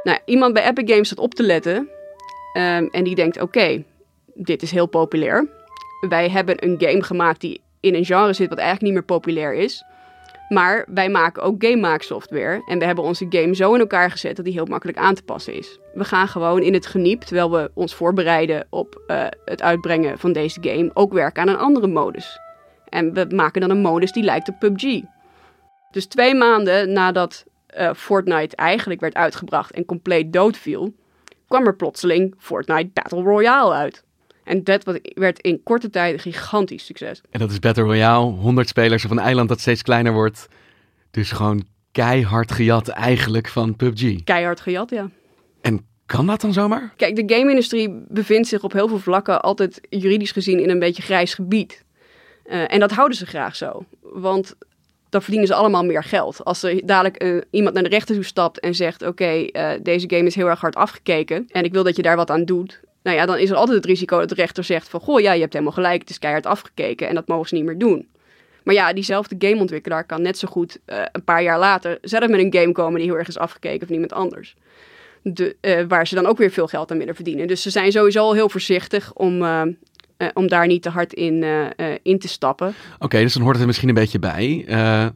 Nou, 0.02 0.18
iemand 0.24 0.52
bij 0.52 0.68
Epic 0.68 0.92
Games 0.92 1.08
zat 1.08 1.18
op 1.18 1.34
te 1.34 1.42
letten 1.42 1.88
Um, 2.54 2.88
en 2.90 3.04
die 3.04 3.14
denkt: 3.14 3.40
oké, 3.40 3.84
dit 4.34 4.62
is 4.62 4.70
heel 4.70 4.86
populair. 4.86 5.48
Wij 6.08 6.28
hebben 6.28 6.64
een 6.64 6.76
game 6.78 7.02
gemaakt 7.02 7.40
die 7.40 7.60
in 7.80 7.94
een 7.94 8.04
genre 8.04 8.32
zit 8.32 8.48
wat 8.48 8.58
eigenlijk 8.58 8.86
niet 8.86 8.92
meer 8.92 9.18
populair 9.18 9.54
is. 9.54 9.84
Maar 10.48 10.84
wij 10.88 11.08
maken 11.08 11.42
ook 11.42 11.64
game 11.64 11.96
software. 11.98 12.62
En 12.66 12.78
we 12.78 12.84
hebben 12.84 13.04
onze 13.04 13.26
game 13.28 13.54
zo 13.54 13.74
in 13.74 13.80
elkaar 13.80 14.10
gezet 14.10 14.36
dat 14.36 14.44
die 14.44 14.54
heel 14.54 14.66
makkelijk 14.66 14.98
aan 14.98 15.14
te 15.14 15.22
passen 15.22 15.54
is. 15.54 15.78
We 15.94 16.04
gaan 16.04 16.28
gewoon 16.28 16.62
in 16.62 16.74
het 16.74 16.86
geniep, 16.86 17.22
terwijl 17.22 17.50
we 17.50 17.70
ons 17.74 17.94
voorbereiden 17.94 18.66
op 18.70 19.02
uh, 19.06 19.26
het 19.44 19.62
uitbrengen 19.62 20.18
van 20.18 20.32
deze 20.32 20.58
game, 20.60 20.90
ook 20.94 21.12
werken 21.12 21.42
aan 21.42 21.48
een 21.48 21.56
andere 21.56 21.86
modus. 21.86 22.38
En 22.88 23.14
we 23.14 23.26
maken 23.34 23.60
dan 23.60 23.70
een 23.70 23.80
modus 23.80 24.12
die 24.12 24.22
lijkt 24.22 24.48
op 24.48 24.58
PUBG. 24.58 25.00
Dus 25.90 26.06
twee 26.06 26.34
maanden 26.34 26.92
nadat 26.92 27.44
uh, 27.78 27.90
Fortnite 27.94 28.56
eigenlijk 28.56 29.00
werd 29.00 29.14
uitgebracht 29.14 29.72
en 29.72 29.84
compleet 29.84 30.32
doodviel, 30.32 30.94
kwam 31.50 31.66
er 31.66 31.76
plotseling 31.76 32.34
Fortnite 32.38 32.90
Battle 32.92 33.22
Royale 33.22 33.74
uit. 33.74 34.04
En 34.44 34.64
dat 34.64 35.00
werd 35.14 35.40
in 35.40 35.62
korte 35.62 35.90
tijd 35.90 36.14
een 36.14 36.20
gigantisch 36.20 36.84
succes. 36.84 37.20
En 37.30 37.40
dat 37.40 37.50
is 37.50 37.58
Battle 37.58 37.82
Royale, 37.82 38.30
100 38.30 38.68
spelers 38.68 39.04
op 39.04 39.10
een 39.10 39.18
eiland 39.18 39.48
dat 39.48 39.60
steeds 39.60 39.82
kleiner 39.82 40.12
wordt. 40.12 40.48
Dus 41.10 41.30
gewoon 41.30 41.64
keihard 41.92 42.52
gejat 42.52 42.88
eigenlijk 42.88 43.48
van 43.48 43.76
PUBG. 43.76 44.24
Keihard 44.24 44.60
gejat, 44.60 44.90
ja. 44.90 45.10
En 45.60 45.86
kan 46.06 46.26
dat 46.26 46.40
dan 46.40 46.52
zomaar? 46.52 46.92
Kijk, 46.96 47.16
de 47.16 47.34
game-industrie 47.34 48.04
bevindt 48.08 48.48
zich 48.48 48.62
op 48.62 48.72
heel 48.72 48.88
veel 48.88 48.98
vlakken 48.98 49.42
altijd 49.42 49.80
juridisch 49.88 50.32
gezien 50.32 50.60
in 50.60 50.70
een 50.70 50.78
beetje 50.78 51.02
grijs 51.02 51.34
gebied. 51.34 51.84
Uh, 52.46 52.72
en 52.72 52.80
dat 52.80 52.90
houden 52.90 53.16
ze 53.16 53.26
graag 53.26 53.56
zo. 53.56 53.84
Want 54.00 54.56
dan 55.10 55.22
verdienen 55.22 55.48
ze 55.48 55.54
allemaal 55.54 55.84
meer 55.84 56.04
geld. 56.04 56.44
Als 56.44 56.62
er 56.62 56.86
dadelijk 56.86 57.22
uh, 57.22 57.40
iemand 57.50 57.74
naar 57.74 57.82
de 57.82 57.88
rechter 57.88 58.14
toe 58.14 58.24
stapt 58.24 58.60
en 58.60 58.74
zegt: 58.74 59.06
Oké, 59.06 59.46
uh, 59.52 59.70
deze 59.82 60.10
game 60.10 60.26
is 60.26 60.34
heel 60.34 60.48
erg 60.48 60.60
hard 60.60 60.74
afgekeken 60.74 61.46
en 61.48 61.64
ik 61.64 61.72
wil 61.72 61.84
dat 61.84 61.96
je 61.96 62.02
daar 62.02 62.16
wat 62.16 62.30
aan 62.30 62.44
doet. 62.44 62.80
Nou 63.02 63.16
ja, 63.16 63.26
dan 63.26 63.38
is 63.38 63.50
er 63.50 63.56
altijd 63.56 63.76
het 63.76 63.86
risico 63.86 64.18
dat 64.18 64.28
de 64.28 64.34
rechter 64.34 64.64
zegt: 64.64 64.88
van 64.88 65.00
goh, 65.00 65.20
ja, 65.20 65.32
je 65.32 65.40
hebt 65.40 65.52
helemaal 65.52 65.74
gelijk, 65.74 66.00
het 66.00 66.10
is 66.10 66.18
keihard 66.18 66.46
afgekeken 66.46 67.08
en 67.08 67.14
dat 67.14 67.26
mogen 67.26 67.48
ze 67.48 67.54
niet 67.54 67.64
meer 67.64 67.78
doen. 67.78 68.08
Maar 68.62 68.74
ja, 68.74 68.92
diezelfde 68.92 69.36
gameontwikkelaar 69.38 70.04
kan 70.04 70.22
net 70.22 70.38
zo 70.38 70.48
goed 70.48 70.78
uh, 70.86 71.02
een 71.12 71.24
paar 71.24 71.42
jaar 71.42 71.58
later 71.58 71.98
zelf 72.02 72.28
met 72.28 72.40
een 72.40 72.54
game 72.54 72.72
komen 72.72 73.00
die 73.00 73.08
heel 73.08 73.18
erg 73.18 73.28
is 73.28 73.38
afgekeken 73.38 73.86
van 73.86 73.94
iemand 73.94 74.12
anders. 74.12 74.56
De, 75.22 75.56
waar 75.88 76.06
ze 76.06 76.14
dan 76.14 76.26
ook 76.26 76.38
weer 76.38 76.50
veel 76.50 76.66
geld 76.66 76.90
aan 76.90 76.98
willen 76.98 77.14
verdienen. 77.14 77.46
Dus 77.46 77.62
ze 77.62 77.70
zijn 77.70 77.92
sowieso 77.92 78.20
al 78.20 78.32
heel 78.32 78.48
voorzichtig 78.48 79.12
om 79.12 79.42
uh, 80.22 80.28
om 80.34 80.48
daar 80.48 80.66
niet 80.66 80.82
te 80.82 80.88
hard 80.88 81.12
in, 81.12 81.42
uh, 81.42 81.66
in 82.02 82.18
te 82.18 82.28
stappen. 82.28 82.74
Oké, 82.98 83.20
dus 83.20 83.32
dan 83.32 83.42
hoort 83.42 83.52
het 83.52 83.60
er 83.60 83.66
misschien 83.66 83.88
een 83.88 83.94
beetje 83.94 84.18
bij. 84.18 84.64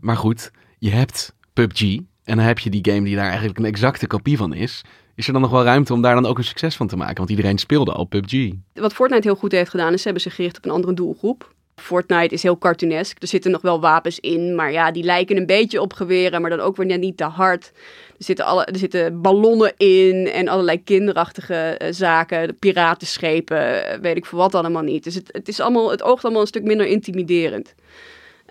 maar 0.00 0.16
goed, 0.16 0.50
je 0.78 0.90
hebt 0.90 1.34
PUBG 1.52 1.80
en 2.24 2.36
dan 2.36 2.46
heb 2.46 2.58
je 2.58 2.70
die 2.70 2.92
game 2.92 3.04
die 3.04 3.16
daar 3.16 3.28
eigenlijk 3.28 3.58
een 3.58 3.64
exacte 3.64 4.06
kopie 4.06 4.36
van 4.36 4.54
is. 4.54 4.82
Is 5.14 5.26
er 5.26 5.32
dan 5.32 5.42
nog 5.42 5.50
wel 5.50 5.64
ruimte 5.64 5.92
om 5.92 6.02
daar 6.02 6.14
dan 6.14 6.26
ook 6.26 6.38
een 6.38 6.44
succes 6.44 6.76
van 6.76 6.86
te 6.86 6.96
maken? 6.96 7.16
Want 7.16 7.30
iedereen 7.30 7.58
speelde 7.58 7.92
al 7.92 8.04
PUBG. 8.04 8.52
Wat 8.72 8.92
Fortnite 8.92 9.28
heel 9.28 9.36
goed 9.36 9.52
heeft 9.52 9.70
gedaan, 9.70 9.92
is 9.92 9.98
ze 9.98 10.04
hebben 10.04 10.22
zich 10.22 10.34
gericht 10.34 10.56
op 10.56 10.64
een 10.64 10.70
andere 10.70 10.94
doelgroep. 10.94 11.53
Fortnite 11.76 12.34
is 12.34 12.42
heel 12.42 12.58
cartoonesk. 12.58 13.22
Er 13.22 13.28
zitten 13.28 13.50
nog 13.50 13.60
wel 13.60 13.80
wapens 13.80 14.20
in, 14.20 14.54
maar 14.54 14.72
ja, 14.72 14.90
die 14.90 15.04
lijken 15.04 15.36
een 15.36 15.46
beetje 15.46 15.80
op 15.80 15.92
geweren, 15.92 16.40
maar 16.40 16.50
dan 16.50 16.60
ook 16.60 16.76
weer 16.76 16.86
net 16.86 17.00
niet 17.00 17.16
te 17.16 17.24
hard. 17.24 17.72
Er 18.18 18.24
zitten, 18.24 18.44
alle, 18.44 18.64
er 18.64 18.78
zitten 18.78 19.20
ballonnen 19.20 19.72
in 19.76 20.26
en 20.26 20.48
allerlei 20.48 20.84
kinderachtige 20.84 21.80
uh, 21.82 21.88
zaken, 21.90 22.58
piratenschepen, 22.58 23.86
eh, 23.86 23.98
weet 24.00 24.16
ik 24.16 24.26
voor 24.26 24.38
wat 24.38 24.54
allemaal 24.54 24.82
niet. 24.82 25.04
Dus 25.04 25.14
het, 25.14 25.28
het, 25.32 25.48
is 25.48 25.60
allemaal, 25.60 25.90
het 25.90 26.02
oogt 26.02 26.24
allemaal 26.24 26.42
een 26.42 26.48
stuk 26.48 26.64
minder 26.64 26.86
intimiderend. 26.86 27.74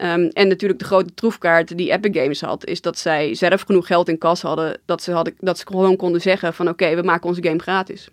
Um, 0.02 0.28
en 0.28 0.48
natuurlijk 0.48 0.80
de 0.80 0.86
grote 0.86 1.14
troefkaart 1.14 1.78
die 1.78 1.92
Epic 1.92 2.22
Games 2.22 2.42
had, 2.42 2.66
is 2.66 2.82
dat 2.82 2.98
zij 2.98 3.36
zelf 3.36 3.62
genoeg 3.62 3.88
geld 3.88 4.10
in 4.10 4.18
kas 4.18 4.42
hadden, 4.42 4.80
dat 4.86 5.02
ze, 5.04 5.12
hadden, 5.12 5.34
dat 5.40 5.58
ze 5.58 5.66
gewoon 5.68 5.96
konden 5.96 6.22
zeggen 6.22 6.54
van 6.54 6.70
oké, 6.70 6.96
we 6.96 7.02
maken 7.02 7.30
onze 7.30 7.44
game 7.44 7.60
gratis. 7.60 8.10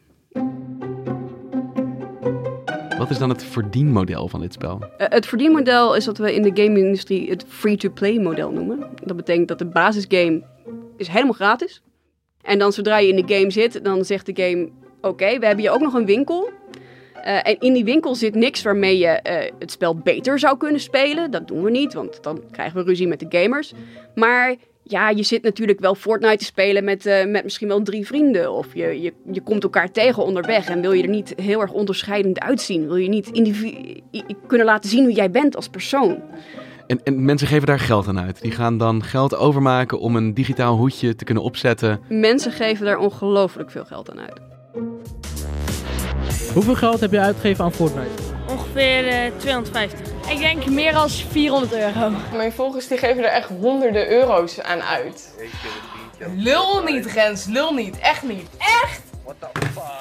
Wat 3.01 3.11
is 3.11 3.19
dan 3.19 3.29
het 3.29 3.45
verdienmodel 3.45 4.29
van 4.29 4.41
dit 4.41 4.53
spel? 4.53 4.79
Uh, 4.83 4.89
het 5.09 5.27
verdienmodel 5.27 5.95
is 5.95 6.07
wat 6.07 6.19
we 6.19 6.35
in 6.35 6.43
de 6.43 6.63
game-industrie 6.63 7.31
het 7.31 7.45
free-to-play 7.49 8.19
model 8.19 8.51
noemen. 8.51 8.87
Dat 9.05 9.17
betekent 9.17 9.49
dat 9.49 9.59
de 9.59 9.67
basisgame 9.67 10.43
is 10.97 11.09
helemaal 11.09 11.33
gratis. 11.33 11.83
En 12.43 12.59
dan 12.59 12.73
zodra 12.73 12.99
je 12.99 13.09
in 13.09 13.27
de 13.27 13.35
game 13.35 13.51
zit, 13.51 13.85
dan 13.85 14.05
zegt 14.05 14.27
de 14.27 14.43
game... 14.43 14.69
Oké, 15.01 15.39
we 15.39 15.47
hebben 15.47 15.65
hier 15.65 15.73
ook 15.73 15.81
nog 15.81 15.95
een 15.95 16.07
winkel. 16.07 16.51
Eh, 17.15 17.49
en 17.49 17.59
in 17.59 17.73
die 17.73 17.85
winkel 17.85 18.15
zit 18.15 18.35
niks 18.35 18.63
waarmee 18.63 18.99
je 18.99 19.07
eh, 19.07 19.53
het 19.59 19.71
spel 19.71 19.97
beter 19.97 20.39
zou 20.39 20.57
kunnen 20.57 20.81
spelen. 20.81 21.31
Dat 21.31 21.49
doen 21.49 21.63
we 21.63 21.71
niet, 21.71 21.95
want 21.95 22.23
dan 22.23 22.43
krijgen 22.51 22.77
we 22.77 22.83
ruzie 22.83 23.09
met 23.09 23.21
de 23.21 23.39
gamers. 23.39 23.73
Maar 24.15 24.55
ja, 24.91 25.09
je 25.09 25.23
zit 25.23 25.43
natuurlijk 25.43 25.81
wel 25.81 25.95
Fortnite 25.95 26.37
te 26.37 26.45
spelen 26.45 26.85
met, 26.85 27.07
eh, 27.07 27.27
met 27.27 27.45
misschien 27.45 27.69
wel 27.69 27.83
drie 27.83 28.07
vrienden. 28.07 28.53
Of 28.53 28.67
je, 28.75 29.01
je, 29.01 29.13
je 29.33 29.41
komt 29.41 29.63
elkaar 29.63 29.91
tegen 29.91 30.25
onderweg 30.25 30.69
en 30.69 30.81
wil 30.81 30.93
je 30.93 31.03
er 31.03 31.09
niet 31.09 31.33
heel 31.37 31.61
erg 31.61 31.73
onderscheidend 31.73 32.41
uitzien. 32.41 32.87
Wil 32.87 32.97
je 32.97 33.09
niet 33.09 33.31
kunnen 34.47 34.67
laten 34.67 34.91
zien 34.91 35.05
hoe 35.05 35.13
jij 35.13 35.31
bent 35.31 35.57
als 35.57 35.69
persoon. 35.69 36.23
En, 36.87 37.01
en 37.05 37.25
mensen 37.25 37.47
geven 37.47 37.67
daar 37.67 37.79
geld 37.79 38.09
aan 38.09 38.21
uit. 38.21 38.43
Die 38.43 38.51
gaan 38.51 38.79
dan 38.79 39.03
geld 39.03 39.37
overmaken 39.37 40.01
om 40.01 40.17
een 40.17 40.35
digitaal 40.35 40.77
hoedje 40.77 41.15
te 41.15 41.25
kunnen 41.25 41.43
opzetten. 41.43 42.01
Mensen 42.09 42.53
geven 42.53 42.85
daar 42.85 42.99
ongelooflijk 42.99 43.71
veel 43.71 43.85
geld 43.85 44.11
aan 44.11 44.21
uit. 44.21 44.41
Hoeveel 46.53 46.75
geld 46.75 47.01
heb 47.01 47.11
je 47.11 47.21
uitgegeven 47.21 47.65
aan 47.65 47.73
Fortnite? 47.73 48.40
Ongeveer 48.71 49.09
eh, 49.09 49.31
250. 49.37 50.31
Ik 50.31 50.39
denk 50.39 50.67
meer 50.67 50.93
dan 50.93 51.09
400 51.09 51.73
euro. 51.73 52.13
Mijn 52.37 52.53
volgers 52.53 52.89
die 52.89 52.99
geven 52.99 53.25
er 53.25 53.31
echt 53.31 53.49
honderden 53.49 54.11
euro's 54.11 54.61
aan 54.61 54.83
uit. 54.83 55.35
Lul 56.37 56.83
niet, 56.83 57.07
Rens, 57.07 57.47
lul 57.47 57.75
niet. 57.75 57.99
Echt 57.99 58.23
niet. 58.23 58.49
Echt? 58.59 59.03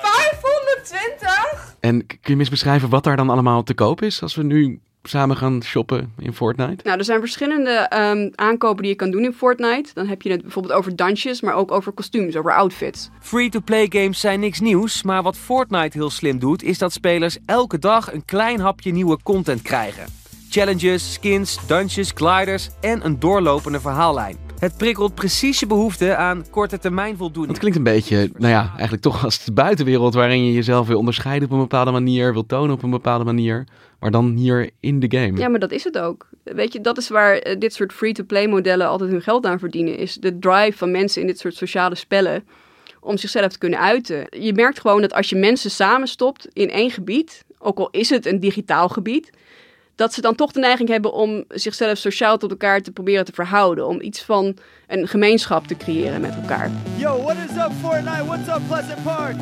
520? 0.01 1.75
En 1.79 2.07
kun 2.07 2.33
je 2.33 2.39
eens 2.39 2.49
beschrijven 2.49 2.89
wat 2.89 3.03
daar 3.03 3.15
dan 3.15 3.29
allemaal 3.29 3.63
te 3.63 3.73
koop 3.73 4.01
is 4.01 4.21
als 4.21 4.35
we 4.35 4.43
nu 4.43 4.79
samen 5.03 5.37
gaan 5.37 5.63
shoppen 5.63 6.13
in 6.17 6.33
Fortnite? 6.33 6.83
Nou, 6.83 6.97
er 6.97 7.03
zijn 7.03 7.19
verschillende 7.19 7.71
ehm, 7.71 8.29
aankopen 8.35 8.81
die 8.81 8.91
je 8.91 8.97
kan 8.97 9.11
doen 9.11 9.23
in 9.23 9.33
Fortnite. 9.33 9.93
Dan 9.93 10.07
heb 10.07 10.21
je 10.21 10.31
het 10.31 10.41
bijvoorbeeld 10.41 10.73
over 10.73 10.95
dansjes, 10.95 11.41
maar 11.41 11.53
ook 11.53 11.71
over 11.71 11.91
kostuums, 11.91 12.35
over 12.35 12.55
outfits. 12.55 13.09
Free-to-play 13.19 13.85
games 13.89 14.19
zijn 14.19 14.39
niks 14.39 14.59
nieuws, 14.59 15.03
maar 15.03 15.23
wat 15.23 15.37
Fortnite 15.37 15.97
heel 15.97 16.09
slim 16.09 16.39
doet, 16.39 16.63
is 16.63 16.77
dat 16.77 16.93
spelers 16.93 17.37
elke 17.45 17.79
dag 17.79 18.13
een 18.13 18.25
klein 18.25 18.59
hapje 18.59 18.91
nieuwe 18.91 19.17
content 19.23 19.61
krijgen. 19.61 20.05
Challenges, 20.49 21.13
skins, 21.13 21.67
dungeons, 21.67 22.11
gliders 22.15 22.69
en 22.81 23.05
een 23.05 23.19
doorlopende 23.19 23.79
verhaallijn. 23.79 24.48
Het 24.59 24.77
prikkelt 24.77 25.15
precies 25.15 25.59
je 25.59 25.67
behoefte 25.67 26.15
aan 26.15 26.45
korte 26.49 26.79
termijn 26.79 27.17
voldoening. 27.17 27.51
Het 27.51 27.59
klinkt 27.59 27.77
een 27.77 27.83
beetje, 27.83 28.29
nou 28.37 28.53
ja, 28.53 28.69
eigenlijk 28.71 29.01
toch 29.01 29.23
als 29.23 29.45
de 29.45 29.51
buitenwereld 29.51 30.13
waarin 30.13 30.45
je 30.45 30.53
jezelf 30.53 30.87
wil 30.87 30.97
onderscheiden 30.97 31.47
op 31.47 31.53
een 31.53 31.61
bepaalde 31.61 31.91
manier, 31.91 32.33
wil 32.33 32.45
tonen 32.45 32.75
op 32.75 32.83
een 32.83 32.89
bepaalde 32.89 33.23
manier, 33.23 33.67
maar 33.99 34.11
dan 34.11 34.35
hier 34.35 34.69
in 34.79 34.99
de 34.99 35.17
game. 35.17 35.37
Ja, 35.37 35.47
maar 35.47 35.59
dat 35.59 35.71
is 35.71 35.83
het 35.83 35.97
ook. 35.97 36.27
Weet 36.43 36.73
je, 36.73 36.81
dat 36.81 36.97
is 36.97 37.09
waar 37.09 37.37
eh, 37.37 37.59
dit 37.59 37.73
soort 37.73 37.93
free-to-play 37.93 38.47
modellen 38.47 38.87
altijd 38.87 39.09
hun 39.09 39.21
geld 39.21 39.45
aan 39.45 39.59
verdienen. 39.59 39.97
Is 39.97 40.13
de 40.13 40.39
drive 40.39 40.77
van 40.77 40.91
mensen 40.91 41.21
in 41.21 41.27
dit 41.27 41.39
soort 41.39 41.55
sociale 41.55 41.95
spellen 41.95 42.43
om 42.99 43.17
zichzelf 43.17 43.51
te 43.51 43.57
kunnen 43.57 43.79
uiten. 43.79 44.27
Je 44.29 44.53
merkt 44.53 44.79
gewoon 44.79 45.01
dat 45.01 45.13
als 45.13 45.29
je 45.29 45.35
mensen 45.35 45.71
samenstopt 45.71 46.47
in 46.53 46.69
één 46.69 46.91
gebied, 46.91 47.45
ook 47.59 47.77
al 47.77 47.89
is 47.91 48.09
het 48.09 48.25
een 48.25 48.39
digitaal 48.39 48.89
gebied, 48.89 49.29
dat 49.99 50.13
ze 50.13 50.21
dan 50.21 50.35
toch 50.35 50.51
de 50.51 50.59
neiging 50.59 50.89
hebben 50.89 51.13
om 51.13 51.43
zichzelf 51.47 51.97
sociaal 51.97 52.37
tot 52.37 52.49
elkaar 52.49 52.81
te 52.81 52.91
proberen 52.91 53.25
te 53.25 53.31
verhouden. 53.33 53.87
Om 53.87 54.01
iets 54.01 54.21
van 54.21 54.57
een 54.87 55.07
gemeenschap 55.07 55.67
te 55.67 55.77
creëren 55.77 56.21
met 56.21 56.35
elkaar. 56.35 56.71
Yo, 56.97 57.21
what 57.21 57.35
is 57.35 57.55
up 57.55 57.71
Fortnite? 57.81 58.25
What's 58.25 58.47
up 58.47 58.61
Pleasant 58.67 59.03
Park? 59.03 59.35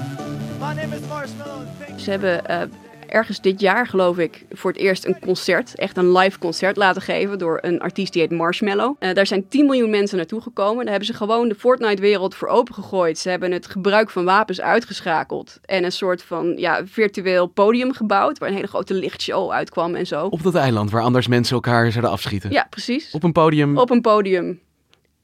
My 0.59 0.73
name 0.81 0.95
is 0.95 1.07
Marshmallow. 1.07 1.67
Ze 1.97 2.09
hebben 2.09 2.45
eh, 2.45 2.61
ergens 3.07 3.41
dit 3.41 3.59
jaar, 3.59 3.87
geloof 3.87 4.17
ik, 4.17 4.45
voor 4.51 4.71
het 4.71 4.79
eerst 4.79 5.05
een 5.05 5.19
concert, 5.19 5.75
echt 5.75 5.97
een 5.97 6.11
live 6.11 6.39
concert 6.39 6.77
laten 6.77 7.01
geven 7.01 7.37
door 7.37 7.59
een 7.61 7.79
artiest 7.79 8.13
die 8.13 8.21
heet 8.21 8.31
Marshmallow. 8.31 8.95
Eh, 8.99 9.13
daar 9.13 9.27
zijn 9.27 9.47
10 9.47 9.65
miljoen 9.65 9.89
mensen 9.89 10.17
naartoe 10.17 10.41
gekomen. 10.41 10.77
Daar 10.77 10.89
hebben 10.89 11.05
ze 11.05 11.13
gewoon 11.13 11.47
de 11.47 11.55
Fortnite-wereld 11.55 12.35
voor 12.35 12.47
opengegooid. 12.47 13.17
Ze 13.17 13.29
hebben 13.29 13.51
het 13.51 13.67
gebruik 13.67 14.09
van 14.09 14.25
wapens 14.25 14.61
uitgeschakeld 14.61 15.59
en 15.65 15.83
een 15.83 15.91
soort 15.91 16.23
van 16.23 16.53
ja, 16.57 16.81
virtueel 16.85 17.47
podium 17.47 17.93
gebouwd 17.93 18.37
waar 18.37 18.49
een 18.49 18.55
hele 18.55 18.67
grote 18.67 18.93
lichtshow 18.93 19.51
uitkwam 19.51 19.95
en 19.95 20.07
zo. 20.07 20.25
Op 20.25 20.43
dat 20.43 20.55
eiland 20.55 20.91
waar 20.91 21.01
anders 21.01 21.27
mensen 21.27 21.55
elkaar 21.55 21.91
zouden 21.91 22.11
afschieten. 22.11 22.51
Ja, 22.51 22.67
precies. 22.69 23.11
Op 23.11 23.23
een 23.23 23.31
podium. 23.31 23.77
Op 23.77 23.89
een 23.89 24.01
podium 24.01 24.59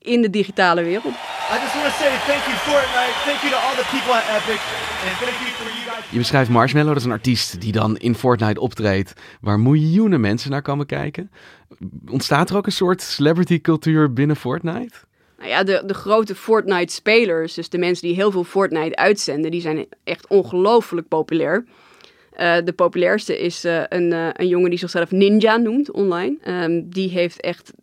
in 0.04 0.22
de 0.22 0.30
digitale 0.30 0.84
wereld. 0.84 1.14
I 1.14 1.58
just 1.62 1.74
want 1.76 1.86
to 1.86 1.96
say 2.02 2.12
thank 2.30 2.44
you 2.50 2.56
Fortnite. 2.68 3.16
Thank 3.26 3.40
you 3.42 3.52
to 3.52 3.60
all 3.66 3.76
the 3.82 3.88
people 3.94 4.14
at 4.14 4.26
Epic. 4.38 4.62
And 5.06 5.14
thank 5.24 5.38
you 5.42 5.50
for 5.58 5.66
you 5.66 5.84
guys. 5.90 6.12
Je 6.12 6.18
beschrijft 6.18 6.50
Marshmallow, 6.50 6.90
dat 6.90 6.98
is 6.98 7.06
een 7.06 7.12
artiest 7.12 7.62
die 7.62 7.72
dan 7.72 7.98
in 7.98 8.16
Fortnite 8.16 8.60
optreedt, 8.60 9.14
waar 9.42 9.60
miljoenen 9.60 10.22
mensen 10.22 10.52
naar 10.52 10.62
komen 10.62 10.86
kijken. 10.86 11.32
Ontstaat 12.12 12.50
er 12.50 12.56
ook 12.56 12.66
een 12.66 12.72
soort 12.72 13.02
celebrity 13.02 13.62
cultuur 13.62 14.14
binnen 14.14 14.36
Fortnite? 14.36 14.96
Nou 15.38 15.50
ja, 15.50 15.64
de, 15.64 15.84
de 15.86 15.94
grote 15.94 16.36
Fortnite-spelers, 16.36 17.54
dus 17.54 17.70
de 17.70 17.78
mensen 17.78 18.08
die 18.08 18.16
heel 18.16 18.32
veel 18.32 18.44
Fortnite 18.44 18.96
uitzenden, 18.96 19.52
die 19.52 19.62
zijn 19.62 19.86
echt 20.04 20.28
ongelooflijk 20.28 21.08
populair. 21.08 21.66
Eh, 22.34 22.56
de 22.64 22.74
populairste 22.74 23.40
is 23.40 23.64
eh, 23.64 23.82
een, 23.90 24.14
eh, 24.14 24.28
een 24.34 24.48
jongen 24.48 24.70
die 24.70 24.80
zichzelf 24.80 25.12
Ninja 25.12 25.58
noemt 25.58 25.92
online. 25.92 26.38
Ehm, 26.44 26.82
die 26.86 27.10
heeft 27.10 27.42
echt 27.42 27.74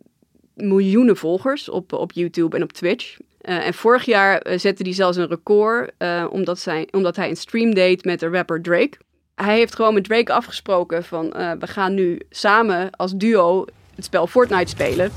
miljoenen 0.61 1.17
volgers 1.17 1.69
op, 1.69 1.93
op 1.93 2.11
YouTube 2.11 2.55
en 2.55 2.63
op 2.63 2.73
Twitch. 2.73 3.17
Eh, 3.41 3.65
en 3.65 3.73
vorig 3.73 4.05
jaar 4.05 4.37
eh, 4.37 4.59
zette 4.59 4.83
hij 4.83 4.93
zelfs 4.93 5.17
een 5.17 5.27
record 5.27 5.91
eh, 5.97 6.25
omdat, 6.29 6.59
zij, 6.59 6.87
omdat 6.91 7.15
hij 7.15 7.29
een 7.29 7.37
stream 7.37 7.73
deed 7.73 8.05
met 8.05 8.19
de 8.19 8.29
rapper 8.29 8.61
Drake. 8.61 8.97
Hij 9.35 9.57
heeft 9.57 9.75
gewoon 9.75 9.93
met 9.93 10.03
Drake 10.03 10.33
afgesproken 10.33 11.03
van 11.03 11.33
eh, 11.33 11.51
we 11.59 11.67
gaan 11.67 11.93
nu 11.93 12.19
samen 12.29 12.89
als 12.91 13.11
duo 13.15 13.65
het 13.95 14.05
spel 14.05 14.27
Fortnite 14.27 14.69
spelen. 14.69 15.11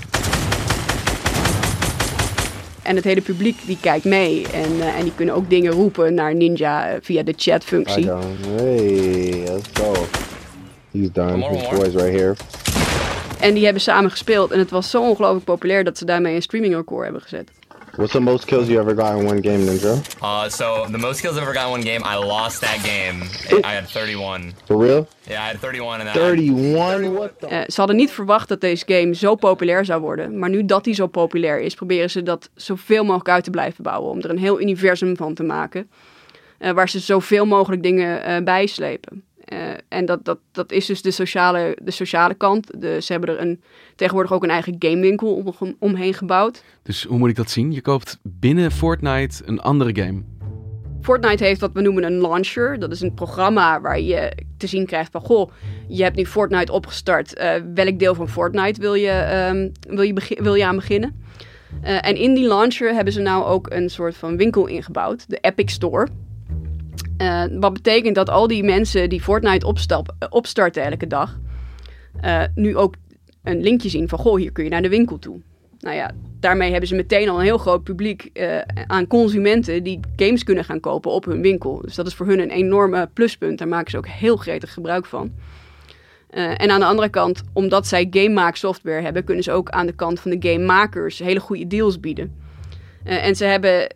En 2.82 2.96
het 2.96 3.04
hele 3.04 3.20
publiek 3.20 3.66
die 3.66 3.78
kijkt 3.80 4.04
mee. 4.04 4.46
En, 4.52 4.80
eh, 4.80 4.98
en 4.98 5.02
die 5.02 5.14
kunnen 5.14 5.34
ook 5.34 5.50
dingen 5.50 5.72
roepen 5.72 6.14
naar 6.14 6.34
Ninja 6.34 6.98
via 7.00 7.22
de 7.22 7.34
chatfunctie. 7.36 8.10
Hey, 8.56 9.44
let's 9.46 9.68
go. 9.72 9.92
He's 10.90 11.12
done. 11.12 11.48
His 11.48 11.68
boy's 11.68 11.94
right 11.94 12.20
here. 12.20 12.34
En 13.44 13.54
die 13.54 13.64
hebben 13.64 13.82
samen 13.82 14.10
gespeeld. 14.10 14.50
En 14.50 14.58
het 14.58 14.70
was 14.70 14.90
zo 14.90 15.02
ongelooflijk 15.08 15.44
populair 15.44 15.84
dat 15.84 15.98
ze 15.98 16.04
daarmee 16.04 16.34
een 16.34 16.42
streaming 16.42 16.74
record 16.74 17.04
hebben 17.04 17.22
gezet. 17.22 17.50
What's 17.96 18.12
the 18.12 18.20
most 18.20 18.44
kills 18.44 18.66
you 18.66 18.80
ever 18.80 18.96
got 19.04 19.20
in 19.20 19.28
one 19.28 19.42
game, 19.42 19.58
Ninja? 19.64 19.94
Uh, 20.22 20.48
so 20.48 20.86
the 20.90 20.98
most 20.98 21.20
kills 21.20 21.36
I've 21.36 21.42
ever 21.42 21.54
got 21.54 21.66
in 21.66 21.72
one 21.72 21.82
game, 21.82 22.14
I 22.14 22.26
lost 22.26 22.60
that 22.60 22.78
game. 22.82 23.22
I 23.50 23.74
had 23.74 23.88
31. 23.96 24.52
For 24.64 24.78
real? 24.84 25.06
Yeah, 25.28 25.44
I 25.44 25.46
had 25.52 25.62
31 25.62 26.00
and 26.00 26.12
then 26.12 26.22
31? 26.22 27.12
What 27.12 27.30
the? 27.40 27.46
Eh, 27.46 27.58
ze 27.66 27.74
hadden 27.76 27.96
niet 27.96 28.10
verwacht 28.10 28.48
dat 28.48 28.60
deze 28.60 28.84
game 28.86 29.14
zo 29.14 29.34
populair 29.34 29.84
zou 29.84 30.00
worden. 30.00 30.38
Maar 30.38 30.50
nu 30.50 30.64
dat 30.64 30.84
die 30.84 30.94
zo 30.94 31.06
populair 31.06 31.60
is, 31.60 31.74
proberen 31.74 32.10
ze 32.10 32.22
dat 32.22 32.50
zoveel 32.54 33.04
mogelijk 33.04 33.28
uit 33.28 33.44
te 33.44 33.50
blijven 33.50 33.82
bouwen. 33.82 34.10
Om 34.10 34.18
er 34.20 34.30
een 34.30 34.38
heel 34.38 34.60
universum 34.60 35.16
van 35.16 35.34
te 35.34 35.42
maken. 35.42 35.90
eh, 36.58 36.72
waar 36.72 36.88
ze 36.88 36.98
zoveel 36.98 37.46
mogelijk 37.46 37.82
dingen 37.82 38.24
eh 38.24 38.42
bijslepen. 38.44 39.24
Eh, 39.44 39.58
en 39.88 40.04
dat, 40.04 40.24
dat, 40.24 40.38
dat 40.52 40.72
is 40.72 40.86
dus 40.86 41.02
de 41.02 41.10
sociale, 41.10 41.78
de 41.82 41.90
sociale 41.90 42.34
kant. 42.34 42.80
De, 42.80 43.00
ze 43.00 43.12
hebben 43.12 43.30
er 43.30 43.40
een, 43.40 43.62
tegenwoordig 43.96 44.32
ook 44.32 44.42
een 44.42 44.50
eigen 44.50 44.76
gamewinkel 44.78 45.34
om, 45.34 45.74
omheen 45.78 46.14
gebouwd. 46.14 46.64
Dus 46.82 47.04
hoe 47.04 47.18
moet 47.18 47.28
ik 47.28 47.36
dat 47.36 47.50
zien? 47.50 47.72
Je 47.72 47.80
koopt 47.80 48.18
binnen 48.22 48.70
Fortnite 48.70 49.42
een 49.46 49.60
andere 49.60 50.02
game. 50.02 50.22
Fortnite 51.00 51.44
heeft 51.44 51.60
wat 51.60 51.72
we 51.72 51.80
noemen 51.80 52.04
een 52.04 52.20
launcher. 52.20 52.78
Dat 52.78 52.92
is 52.92 53.00
een 53.00 53.14
programma 53.14 53.80
waar 53.80 54.00
je 54.00 54.32
te 54.56 54.66
zien 54.66 54.86
krijgt 54.86 55.10
van... 55.10 55.20
Goh, 55.20 55.50
je 55.88 56.02
hebt 56.02 56.16
nu 56.16 56.26
Fortnite 56.26 56.72
opgestart. 56.72 57.34
Eh, 57.34 57.54
welk 57.74 57.98
deel 57.98 58.14
van 58.14 58.28
Fortnite 58.28 58.80
wil 58.80 58.94
je, 58.94 59.10
ehm, 59.10 59.68
wil 59.88 60.02
je, 60.02 60.38
wil 60.42 60.54
je 60.54 60.66
aan 60.66 60.76
beginnen? 60.76 61.22
Eh, 61.82 62.06
en 62.06 62.16
in 62.16 62.34
die 62.34 62.46
launcher 62.46 62.94
hebben 62.94 63.12
ze 63.12 63.20
nou 63.20 63.44
ook 63.44 63.72
een 63.72 63.90
soort 63.90 64.16
van 64.16 64.36
winkel 64.36 64.66
ingebouwd. 64.66 65.28
De 65.28 65.38
Epic 65.40 65.72
Store. 65.72 66.08
Eh, 67.16 67.44
wat 67.60 67.72
betekent 67.72 68.14
dat 68.14 68.30
al 68.30 68.46
die 68.46 68.64
mensen 68.64 69.08
die 69.08 69.20
Fortnite 69.20 69.74
eh, 69.86 70.26
opstarten 70.30 70.82
elke 70.82 71.06
dag... 71.06 71.38
eh, 72.20 72.42
nu 72.54 72.76
ook 72.76 72.94
een 73.42 73.60
linkje 73.62 73.88
zien 73.88 74.08
van... 74.08 74.18
Goh, 74.18 74.36
hier 74.36 74.52
kun 74.52 74.64
je 74.64 74.70
naar 74.70 74.82
de 74.82 74.88
winkel 74.88 75.18
toe. 75.18 75.40
Nou 75.78 75.96
ja, 75.96 76.10
daarmee 76.40 76.70
hebben 76.70 76.88
ze 76.88 76.94
meteen 76.94 77.28
al 77.28 77.38
een 77.38 77.44
heel 77.44 77.58
groot 77.58 77.84
publiek 77.84 78.30
aan 78.86 79.06
consumenten 79.06 79.82
die 79.82 80.00
games 80.16 80.44
kunnen 80.44 80.64
gaan 80.64 80.80
kopen 80.80 81.10
op 81.10 81.24
hun 81.24 81.42
winkel. 81.42 81.80
Dus 81.80 81.94
dat 81.94 82.06
is 82.06 82.14
voor 82.14 82.26
hun 82.26 82.40
een 82.40 82.50
enorme 82.50 83.08
pluspunt. 83.12 83.58
Daar 83.58 83.68
maken 83.68 83.90
ze 83.90 83.96
ook 83.96 84.06
heel 84.06 84.36
gretig 84.36 84.72
gebruik 84.72 85.06
van. 85.06 85.32
En 86.30 86.70
aan 86.70 86.80
de 86.80 86.86
andere 86.86 87.08
kant, 87.08 87.42
omdat 87.52 87.86
zij 87.86 88.06
gamemaaksoftware 88.10 89.02
hebben, 89.02 89.24
kunnen 89.24 89.44
ze 89.44 89.52
ook 89.52 89.70
aan 89.70 89.86
de 89.86 89.94
kant 89.94 90.20
van 90.20 90.30
de 90.30 90.50
gamemakers 90.50 91.18
hele 91.18 91.40
goede 91.40 91.66
deals 91.66 92.00
bieden. 92.00 92.34
En 93.04 93.36
ze 93.36 93.44
hebben 93.44 93.86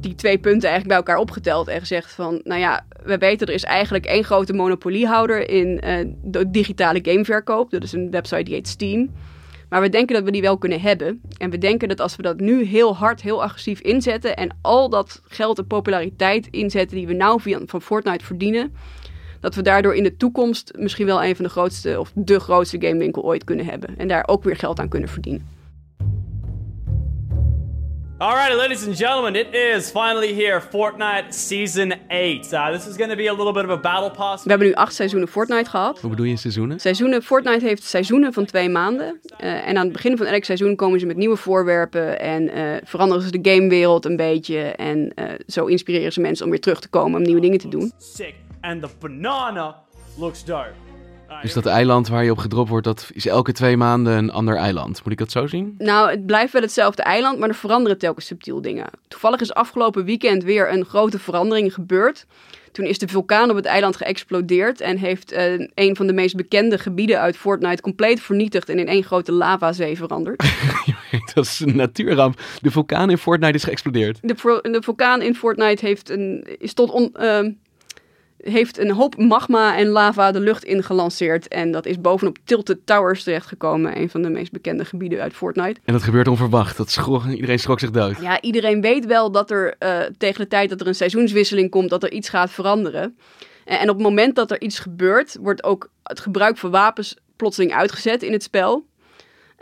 die 0.00 0.14
twee 0.14 0.38
punten 0.38 0.68
eigenlijk 0.68 0.88
bij 0.88 0.96
elkaar 0.96 1.18
opgeteld 1.18 1.68
en 1.68 1.80
gezegd 1.80 2.12
van, 2.12 2.40
nou 2.44 2.60
ja, 2.60 2.86
we 3.04 3.18
weten 3.18 3.46
er 3.46 3.54
is 3.54 3.64
eigenlijk 3.64 4.06
één 4.06 4.24
grote 4.24 4.52
monopoliehouder 4.52 5.48
in 5.48 5.80
eh, 5.80 6.06
de 6.22 6.50
digitale 6.50 6.98
gameverkoop. 7.02 7.70
Dat 7.70 7.82
is 7.82 7.92
een 7.92 8.10
website 8.10 8.42
die 8.42 8.54
heet 8.54 8.68
Steam. 8.68 9.10
Maar 9.68 9.80
we 9.80 9.88
denken 9.88 10.14
dat 10.14 10.24
we 10.24 10.30
die 10.30 10.42
wel 10.42 10.58
kunnen 10.58 10.80
hebben. 10.80 11.20
En 11.38 11.50
we 11.50 11.58
denken 11.58 11.88
dat 11.88 12.00
als 12.00 12.16
we 12.16 12.22
dat 12.22 12.40
nu 12.40 12.64
heel 12.64 12.96
hard, 12.96 13.22
heel 13.22 13.42
agressief 13.42 13.80
inzetten 13.80 14.36
en 14.36 14.56
al 14.62 14.88
dat 14.88 15.22
geld 15.24 15.58
en 15.58 15.66
populariteit 15.66 16.48
inzetten 16.50 16.96
die 16.96 17.06
we 17.06 17.12
nou 17.12 17.40
via, 17.40 17.60
van 17.66 17.82
Fortnite 17.82 18.24
verdienen, 18.24 18.74
dat 19.40 19.54
we 19.54 19.62
daardoor 19.62 19.94
in 19.94 20.02
de 20.02 20.16
toekomst 20.16 20.72
misschien 20.78 21.06
wel 21.06 21.24
een 21.24 21.36
van 21.36 21.44
de 21.44 21.50
grootste 21.50 22.00
of 22.00 22.12
de 22.14 22.40
grootste 22.40 22.80
gamewinkel 22.80 23.22
ooit 23.22 23.44
kunnen 23.44 23.66
hebben. 23.66 23.98
En 23.98 24.08
daar 24.08 24.28
ook 24.28 24.44
weer 24.44 24.56
geld 24.56 24.80
aan 24.80 24.88
kunnen 24.88 25.08
verdienen. 25.08 25.55
Alrighty, 28.18 28.56
ladies 28.56 28.86
and 28.86 28.96
gentlemen, 28.96 29.36
it 29.36 29.54
is 29.54 29.90
finally 29.90 30.32
here. 30.34 30.60
Fortnite 30.60 31.34
Season 31.34 31.94
8. 32.08 32.52
Uh, 32.52 32.70
this 32.70 32.86
is 32.86 32.96
going 32.96 33.10
to 33.10 33.16
be 33.16 33.26
a 33.26 33.34
little 33.34 33.52
bit 33.52 33.64
of 33.64 33.70
a 33.70 33.76
battle 33.76 34.10
pass. 34.10 34.42
We 34.44 34.50
hebben 34.50 34.68
nu 34.68 34.74
acht 34.74 34.94
seizoenen 34.94 35.28
Fortnite 35.28 35.70
gehad. 35.70 36.00
Hoe 36.00 36.10
bedoel 36.10 36.26
je 36.26 36.36
seizoenen? 36.36 36.80
Seizoenen, 36.80 37.22
Fortnite 37.22 37.64
heeft 37.64 37.82
seizoenen 37.82 38.32
van 38.32 38.44
twee 38.44 38.68
maanden. 38.68 39.20
Uh, 39.40 39.68
en 39.68 39.76
aan 39.76 39.84
het 39.84 39.92
begin 39.92 40.16
van 40.16 40.26
elk 40.26 40.44
seizoen 40.44 40.76
komen 40.76 41.00
ze 41.00 41.06
met 41.06 41.16
nieuwe 41.16 41.36
voorwerpen 41.36 42.20
en 42.20 42.42
uh, 42.42 42.76
veranderen 42.84 43.22
ze 43.22 43.40
de 43.40 43.50
gamewereld 43.50 44.04
een 44.04 44.16
beetje. 44.16 44.58
En 44.58 45.12
uh, 45.14 45.24
zo 45.46 45.66
inspireren 45.66 46.12
ze 46.12 46.20
mensen 46.20 46.44
om 46.44 46.50
weer 46.50 46.60
terug 46.60 46.80
te 46.80 46.88
komen 46.88 47.18
om 47.18 47.22
nieuwe 47.26 47.40
dingen 47.40 47.58
te 47.58 47.68
doen. 47.68 47.92
Sick. 47.98 48.34
And 48.60 48.82
the 48.82 48.88
banana 49.00 49.76
looks 50.18 50.44
dope. 50.44 50.85
Dus 51.42 51.52
dat 51.52 51.66
eiland 51.66 52.08
waar 52.08 52.24
je 52.24 52.30
op 52.30 52.38
gedropt 52.38 52.68
wordt, 52.68 52.84
dat 52.84 53.10
is 53.12 53.26
elke 53.26 53.52
twee 53.52 53.76
maanden 53.76 54.16
een 54.16 54.30
ander 54.30 54.56
eiland. 54.56 55.04
Moet 55.04 55.12
ik 55.12 55.18
dat 55.18 55.30
zo 55.30 55.46
zien? 55.46 55.74
Nou, 55.78 56.10
het 56.10 56.26
blijft 56.26 56.52
wel 56.52 56.62
hetzelfde 56.62 57.02
eiland, 57.02 57.38
maar 57.38 57.48
er 57.48 57.54
veranderen 57.54 57.98
telkens 57.98 58.26
subtiel 58.26 58.60
dingen. 58.60 58.86
Toevallig 59.08 59.40
is 59.40 59.54
afgelopen 59.54 60.04
weekend 60.04 60.44
weer 60.44 60.72
een 60.72 60.84
grote 60.84 61.18
verandering 61.18 61.74
gebeurd. 61.74 62.26
Toen 62.76 62.84
is 62.86 62.98
de 62.98 63.08
vulkaan 63.08 63.50
op 63.50 63.56
het 63.56 63.64
eiland 63.64 63.96
geëxplodeerd 63.96 64.80
en 64.80 64.98
heeft 64.98 65.32
uh, 65.32 65.66
een 65.74 65.96
van 65.96 66.06
de 66.06 66.12
meest 66.12 66.36
bekende 66.36 66.78
gebieden 66.78 67.20
uit 67.20 67.36
Fortnite 67.36 67.82
compleet 67.82 68.20
vernietigd 68.20 68.68
en 68.68 68.78
in 68.78 68.88
één 68.88 69.04
grote 69.04 69.32
lavazee 69.32 69.96
veranderd. 69.96 70.42
dat 71.34 71.44
is 71.44 71.60
een 71.60 71.76
natuurramp. 71.76 72.40
De 72.60 72.70
vulkaan 72.70 73.10
in 73.10 73.18
Fortnite 73.18 73.54
is 73.54 73.64
geëxplodeerd. 73.64 74.18
De, 74.22 74.60
de 74.62 74.82
vulkaan 74.82 75.22
in 75.22 75.34
Fortnite 75.34 75.86
heeft 75.86 76.10
een, 76.10 76.46
is 76.58 76.74
tot 76.74 76.90
on, 76.90 77.14
uh, 77.20 77.38
heeft 78.48 78.78
een 78.78 78.90
hoop 78.90 79.16
magma 79.16 79.76
en 79.76 79.86
lava 79.86 80.32
de 80.32 80.40
lucht 80.40 80.64
ingelanceerd. 80.64 81.48
En 81.48 81.70
dat 81.70 81.86
is 81.86 82.00
bovenop 82.00 82.38
Tilted 82.44 82.78
Towers 82.84 83.22
terechtgekomen. 83.22 83.98
Een 84.00 84.10
van 84.10 84.22
de 84.22 84.30
meest 84.30 84.52
bekende 84.52 84.84
gebieden 84.84 85.20
uit 85.20 85.34
Fortnite. 85.34 85.80
En 85.84 85.92
dat 85.92 86.02
gebeurt 86.02 86.28
onverwacht. 86.28 86.76
Dat 86.76 86.90
schrok, 86.90 87.24
iedereen 87.26 87.58
schrok 87.58 87.80
zich 87.80 87.90
dood. 87.90 88.20
Ja, 88.20 88.40
iedereen 88.40 88.80
weet 88.80 89.06
wel 89.06 89.30
dat 89.30 89.50
er 89.50 89.74
uh, 89.78 89.98
tegen 90.18 90.40
de 90.40 90.48
tijd 90.48 90.68
dat 90.68 90.80
er 90.80 90.86
een 90.86 90.94
seizoenswisseling 90.94 91.70
komt, 91.70 91.90
dat 91.90 92.02
er 92.02 92.12
iets 92.12 92.28
gaat 92.28 92.50
veranderen. 92.50 93.16
En, 93.64 93.78
en 93.78 93.88
op 93.88 93.94
het 93.94 94.04
moment 94.04 94.34
dat 94.34 94.50
er 94.50 94.60
iets 94.60 94.78
gebeurt, 94.78 95.36
wordt 95.40 95.64
ook 95.64 95.90
het 96.02 96.20
gebruik 96.20 96.56
van 96.56 96.70
wapens 96.70 97.16
plotseling 97.36 97.74
uitgezet 97.74 98.22
in 98.22 98.32
het 98.32 98.42
spel. 98.42 98.86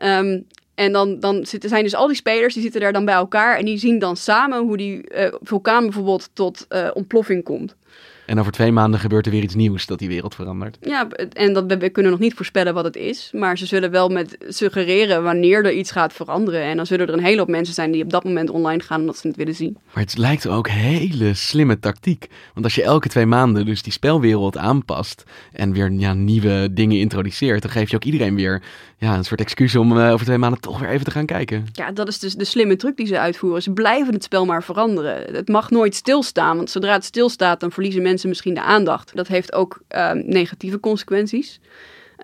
Um, 0.02 0.46
en 0.74 0.92
dan, 0.92 1.20
dan 1.20 1.46
zitten, 1.46 1.68
zijn 1.68 1.82
dus 1.82 1.94
al 1.94 2.06
die 2.06 2.16
spelers, 2.16 2.54
die 2.54 2.62
zitten 2.62 2.80
daar 2.80 2.92
dan 2.92 3.04
bij 3.04 3.14
elkaar. 3.14 3.58
En 3.58 3.64
die 3.64 3.78
zien 3.78 3.98
dan 3.98 4.16
samen 4.16 4.58
hoe 4.58 4.76
die 4.76 5.14
uh, 5.14 5.34
vulkaan 5.42 5.84
bijvoorbeeld 5.84 6.30
tot 6.32 6.66
uh, 6.68 6.90
ontploffing 6.94 7.44
komt. 7.44 7.76
En 8.26 8.38
over 8.38 8.52
twee 8.52 8.72
maanden 8.72 9.00
gebeurt 9.00 9.26
er 9.26 9.32
weer 9.32 9.42
iets 9.42 9.54
nieuws 9.54 9.86
dat 9.86 9.98
die 9.98 10.08
wereld 10.08 10.34
verandert. 10.34 10.76
Ja, 10.80 11.08
en 11.32 11.52
dat, 11.52 11.74
we 11.78 11.88
kunnen 11.88 12.12
nog 12.12 12.20
niet 12.20 12.34
voorspellen 12.34 12.74
wat 12.74 12.84
het 12.84 12.96
is. 12.96 13.30
Maar 13.32 13.58
ze 13.58 13.66
zullen 13.66 13.90
wel 13.90 14.08
met 14.08 14.36
suggereren 14.48 15.22
wanneer 15.22 15.64
er 15.64 15.72
iets 15.72 15.90
gaat 15.90 16.12
veranderen. 16.12 16.62
En 16.62 16.76
dan 16.76 16.86
zullen 16.86 17.06
er 17.06 17.12
een 17.14 17.24
hele 17.24 17.38
hoop 17.38 17.48
mensen 17.48 17.74
zijn 17.74 17.90
die 17.90 18.02
op 18.02 18.10
dat 18.10 18.24
moment 18.24 18.50
online 18.50 18.82
gaan 18.82 19.00
omdat 19.00 19.16
ze 19.16 19.28
het 19.28 19.36
willen 19.36 19.54
zien. 19.54 19.76
Maar 19.92 20.02
het 20.02 20.16
lijkt 20.16 20.46
ook 20.46 20.68
hele 20.68 21.34
slimme 21.34 21.78
tactiek. 21.78 22.28
Want 22.52 22.64
als 22.64 22.74
je 22.74 22.82
elke 22.82 23.08
twee 23.08 23.26
maanden 23.26 23.66
dus 23.66 23.82
die 23.82 23.92
spelwereld 23.92 24.56
aanpast 24.56 25.24
en 25.52 25.72
weer 25.72 25.92
ja, 25.92 26.14
nieuwe 26.14 26.68
dingen 26.72 26.98
introduceert, 26.98 27.62
dan 27.62 27.70
geef 27.70 27.90
je 27.90 27.96
ook 27.96 28.04
iedereen 28.04 28.34
weer 28.34 28.62
ja, 29.04 29.16
een 29.16 29.24
soort 29.24 29.40
excuus 29.40 29.76
om 29.76 29.98
uh, 29.98 30.12
over 30.12 30.26
twee 30.26 30.38
maanden 30.38 30.60
toch 30.60 30.78
weer 30.78 30.88
even 30.88 31.04
te 31.04 31.10
gaan 31.10 31.26
kijken. 31.26 31.66
Ja, 31.72 31.92
dat 31.92 32.08
is 32.08 32.18
dus 32.18 32.34
de 32.34 32.44
slimme 32.44 32.76
truc 32.76 32.96
die 32.96 33.06
ze 33.06 33.18
uitvoeren. 33.18 33.62
Ze 33.62 33.72
blijven 33.72 34.14
het 34.14 34.24
spel 34.24 34.44
maar 34.44 34.62
veranderen. 34.62 35.34
Het 35.34 35.48
mag 35.48 35.70
nooit 35.70 35.94
stilstaan, 35.94 36.56
want 36.56 36.70
zodra 36.70 36.92
het 36.92 37.04
stilstaat, 37.04 37.60
dan 37.60 37.72
verliezen 37.72 38.02
mensen 38.02 38.28
misschien 38.28 38.54
de 38.54 38.62
aandacht. 38.62 39.16
Dat 39.16 39.28
heeft 39.28 39.52
ook 39.52 39.80
uh, 39.94 40.10
negatieve 40.12 40.80
consequenties. 40.80 41.60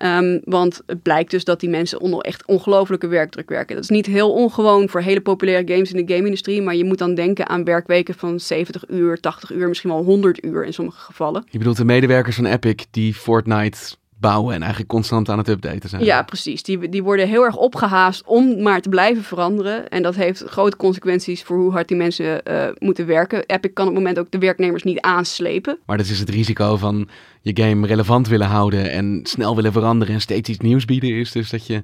Um, 0.03 0.41
want 0.43 0.81
het 0.85 1.01
blijkt 1.01 1.31
dus 1.31 1.43
dat 1.43 1.59
die 1.59 1.69
mensen 1.69 1.99
onder 1.99 2.19
echt 2.19 2.45
ongelofelijke 2.45 3.07
werkdruk 3.07 3.49
werken. 3.49 3.75
Dat 3.75 3.83
is 3.83 3.89
niet 3.89 4.05
heel 4.05 4.33
ongewoon 4.33 4.89
voor 4.89 5.01
hele 5.01 5.21
populaire 5.21 5.73
games 5.73 5.91
in 5.91 6.05
de 6.05 6.13
game-industrie. 6.13 6.61
Maar 6.61 6.75
je 6.75 6.85
moet 6.85 6.97
dan 6.97 7.15
denken 7.15 7.49
aan 7.49 7.63
werkweken 7.63 8.13
van 8.13 8.39
70 8.39 8.89
uur, 8.89 9.19
80 9.19 9.51
uur, 9.51 9.67
misschien 9.67 9.89
wel 9.89 10.03
100 10.03 10.45
uur 10.45 10.65
in 10.65 10.73
sommige 10.73 10.99
gevallen. 10.99 11.43
Je 11.49 11.57
bedoelt 11.57 11.77
de 11.77 11.85
medewerkers 11.85 12.35
van 12.35 12.45
Epic 12.45 12.85
die 12.91 13.13
Fortnite 13.13 13.95
bouwen 14.21 14.53
en 14.53 14.59
eigenlijk 14.59 14.91
constant 14.91 15.29
aan 15.29 15.37
het 15.37 15.47
updaten 15.47 15.89
zijn. 15.89 16.03
Ja, 16.03 16.23
precies. 16.23 16.63
Die, 16.63 16.89
die 16.89 17.03
worden 17.03 17.27
heel 17.27 17.43
erg 17.43 17.57
opgehaast 17.57 18.23
om 18.25 18.61
maar 18.61 18.81
te 18.81 18.89
blijven 18.89 19.23
veranderen. 19.23 19.89
En 19.89 20.03
dat 20.03 20.15
heeft 20.15 20.43
grote 20.47 20.77
consequenties 20.77 21.43
voor 21.43 21.57
hoe 21.57 21.71
hard 21.71 21.87
die 21.87 21.97
mensen 21.97 22.41
uh, 22.51 22.67
moeten 22.77 23.05
werken. 23.05 23.43
Epic 23.45 23.73
kan 23.73 23.87
op 23.87 23.93
het 23.93 24.03
moment 24.03 24.19
ook 24.19 24.31
de 24.31 24.37
werknemers 24.37 24.83
niet 24.83 25.01
aanslepen. 25.01 25.77
Maar 25.85 25.97
dat 25.97 26.05
is 26.05 26.19
het 26.19 26.29
risico 26.29 26.77
van 26.77 27.09
je 27.41 27.63
game 27.63 27.87
relevant 27.87 28.27
willen 28.27 28.47
houden 28.47 28.91
en 28.91 29.19
snel 29.23 29.55
willen 29.55 29.71
veranderen 29.71 30.13
en 30.13 30.21
steeds 30.21 30.49
iets 30.49 30.59
nieuws 30.59 30.85
bieden. 30.85 31.09
Is 31.09 31.31
dus 31.31 31.49
dat 31.49 31.67
je 31.67 31.83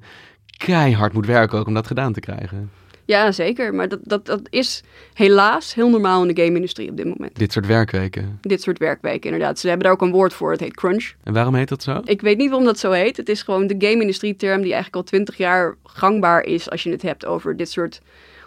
keihard 0.57 1.13
moet 1.13 1.25
werken 1.25 1.59
ook 1.59 1.67
om 1.67 1.73
dat 1.73 1.87
gedaan 1.87 2.13
te 2.13 2.19
krijgen. 2.19 2.69
Ja, 3.07 3.31
zeker. 3.31 3.73
Maar 3.73 3.87
dat, 3.87 3.99
dat, 4.03 4.25
dat 4.25 4.41
is 4.49 4.83
helaas 5.13 5.73
heel 5.73 5.89
normaal 5.89 6.21
in 6.21 6.33
de 6.33 6.41
game-industrie 6.41 6.89
op 6.89 6.97
dit 6.97 7.05
moment. 7.05 7.35
Dit 7.35 7.51
soort 7.51 7.65
werkweken? 7.65 8.39
Dit 8.41 8.61
soort 8.61 8.77
werkweken, 8.77 9.31
inderdaad. 9.31 9.59
Ze 9.59 9.67
hebben 9.67 9.85
daar 9.85 9.95
ook 9.95 10.01
een 10.01 10.11
woord 10.11 10.33
voor. 10.33 10.51
Het 10.51 10.59
heet 10.59 10.73
crunch. 10.73 11.13
En 11.23 11.33
waarom 11.33 11.55
heet 11.55 11.69
dat 11.69 11.83
zo? 11.83 12.01
Ik 12.03 12.21
weet 12.21 12.37
niet 12.37 12.49
waarom 12.49 12.65
dat 12.65 12.79
zo 12.79 12.91
heet. 12.91 13.17
Het 13.17 13.29
is 13.29 13.41
gewoon 13.41 13.67
de 13.67 13.75
game-industrie-term 13.77 14.61
die 14.61 14.73
eigenlijk 14.73 14.95
al 14.95 15.03
twintig 15.03 15.37
jaar 15.37 15.75
gangbaar 15.83 16.43
is... 16.43 16.69
als 16.69 16.83
je 16.83 16.91
het 16.91 17.01
hebt 17.01 17.25
over 17.25 17.57
dit 17.57 17.69
soort 17.69 18.01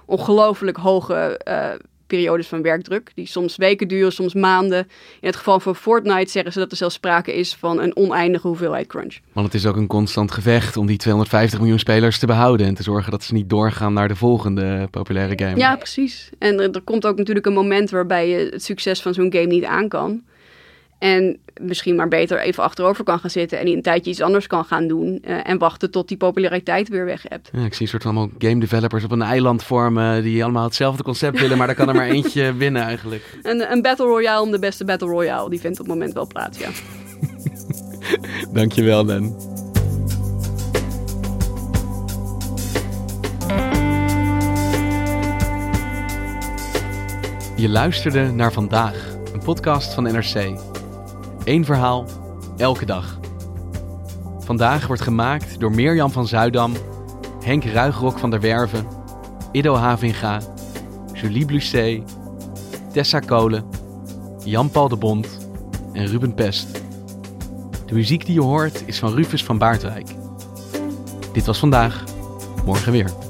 ongelooflijk 0.04 0.76
hoge 0.76 1.40
uh, 1.48 1.70
periodes 2.16 2.46
van 2.46 2.62
werkdruk. 2.62 3.10
Die 3.14 3.26
soms 3.26 3.56
weken 3.56 3.88
duren, 3.88 4.12
soms 4.12 4.34
maanden. 4.34 4.78
In 5.20 5.26
het 5.26 5.36
geval 5.36 5.60
van 5.60 5.76
Fortnite 5.76 6.30
zeggen 6.30 6.52
ze 6.52 6.58
dat 6.58 6.70
er 6.70 6.76
zelfs 6.76 6.94
sprake 6.94 7.34
is 7.34 7.54
van 7.54 7.80
een 7.80 7.96
oneindige 7.96 8.46
hoeveelheid 8.46 8.86
crunch. 8.86 9.18
Want 9.32 9.46
het 9.46 9.54
is 9.54 9.66
ook 9.66 9.76
een 9.76 9.86
constant 9.86 10.32
gevecht 10.32 10.76
om 10.76 10.86
die 10.86 10.96
250 10.96 11.58
miljoen 11.58 11.78
spelers 11.78 12.18
te 12.18 12.26
behouden. 12.26 12.66
En 12.66 12.74
te 12.74 12.82
zorgen 12.82 13.10
dat 13.10 13.22
ze 13.22 13.34
niet 13.34 13.50
doorgaan 13.50 13.92
naar 13.92 14.08
de 14.08 14.16
volgende 14.16 14.88
populaire 14.90 15.44
game. 15.44 15.56
Ja, 15.56 15.76
precies. 15.76 16.30
En 16.38 16.60
er, 16.60 16.70
er 16.70 16.82
komt 16.82 17.06
ook 17.06 17.16
natuurlijk 17.16 17.46
een 17.46 17.52
moment 17.52 17.90
waarbij 17.90 18.28
je 18.28 18.48
het 18.52 18.64
succes 18.64 19.02
van 19.02 19.14
zo'n 19.14 19.32
game 19.32 19.46
niet 19.46 19.64
aan 19.64 19.88
kan. 19.88 20.22
En 21.00 21.38
misschien 21.60 21.96
maar 21.96 22.08
beter 22.08 22.40
even 22.40 22.62
achterover 22.62 23.04
kan 23.04 23.18
gaan 23.18 23.30
zitten 23.30 23.58
en 23.58 23.66
een 23.66 23.82
tijdje 23.82 24.10
iets 24.10 24.20
anders 24.20 24.46
kan 24.46 24.64
gaan 24.64 24.88
doen. 24.88 25.22
Uh, 25.24 25.48
en 25.48 25.58
wachten 25.58 25.90
tot 25.90 26.08
die 26.08 26.16
populariteit 26.16 26.88
weer 26.88 27.04
weg 27.04 27.24
hebt. 27.28 27.50
Ja, 27.52 27.64
ik 27.64 27.74
zie 27.74 27.82
een 27.82 27.88
soort 27.88 28.02
van 28.02 28.16
allemaal 28.16 28.36
game 28.38 28.60
developers 28.60 29.04
op 29.04 29.10
een 29.10 29.22
eiland 29.22 29.64
vormen 29.64 30.22
die 30.22 30.42
allemaal 30.42 30.64
hetzelfde 30.64 31.02
concept 31.02 31.40
willen, 31.40 31.58
maar 31.58 31.66
daar 31.66 31.76
kan 31.76 31.88
er 31.88 31.94
maar 31.94 32.08
eentje 32.08 32.54
winnen 32.64 32.82
eigenlijk. 32.82 33.38
Een, 33.42 33.72
een 33.72 33.82
Battle 33.82 34.06
Royale 34.06 34.42
om 34.42 34.50
de 34.50 34.58
beste 34.58 34.84
Battle 34.84 35.08
Royale, 35.08 35.50
die 35.50 35.60
vindt 35.60 35.80
op 35.80 35.86
het 35.86 35.94
moment 35.94 36.14
wel 36.14 36.26
plaats, 36.26 36.58
ja. 36.58 36.68
Dankjewel, 38.52 39.04
Dan. 39.04 39.36
Je 47.56 47.68
luisterde 47.68 48.32
naar 48.32 48.52
vandaag, 48.52 49.16
een 49.32 49.42
podcast 49.42 49.94
van 49.94 50.02
NRC. 50.02 50.69
Eén 51.44 51.64
verhaal, 51.64 52.06
elke 52.56 52.86
dag. 52.86 53.18
Vandaag 54.38 54.86
wordt 54.86 55.02
gemaakt 55.02 55.60
door 55.60 55.70
Mirjam 55.70 56.10
van 56.10 56.26
Zuidam, 56.26 56.72
Henk 57.44 57.64
Ruigrok 57.64 58.18
van 58.18 58.30
der 58.30 58.40
Werven, 58.40 58.86
Ido 59.52 59.74
Havinga, 59.74 60.40
Julie 61.12 61.44
Blusset, 61.44 62.02
Tessa 62.92 63.20
Kolen, 63.20 63.64
Jan-Paul 64.44 64.88
de 64.88 64.96
Bond 64.96 65.48
en 65.92 66.06
Ruben 66.06 66.34
Pest. 66.34 66.82
De 67.86 67.94
muziek 67.94 68.26
die 68.26 68.34
je 68.34 68.42
hoort 68.42 68.82
is 68.86 68.98
van 68.98 69.14
Rufus 69.14 69.44
van 69.44 69.58
Baardwijk. 69.58 70.08
Dit 71.32 71.46
was 71.46 71.58
vandaag, 71.58 72.04
morgen 72.64 72.92
weer. 72.92 73.29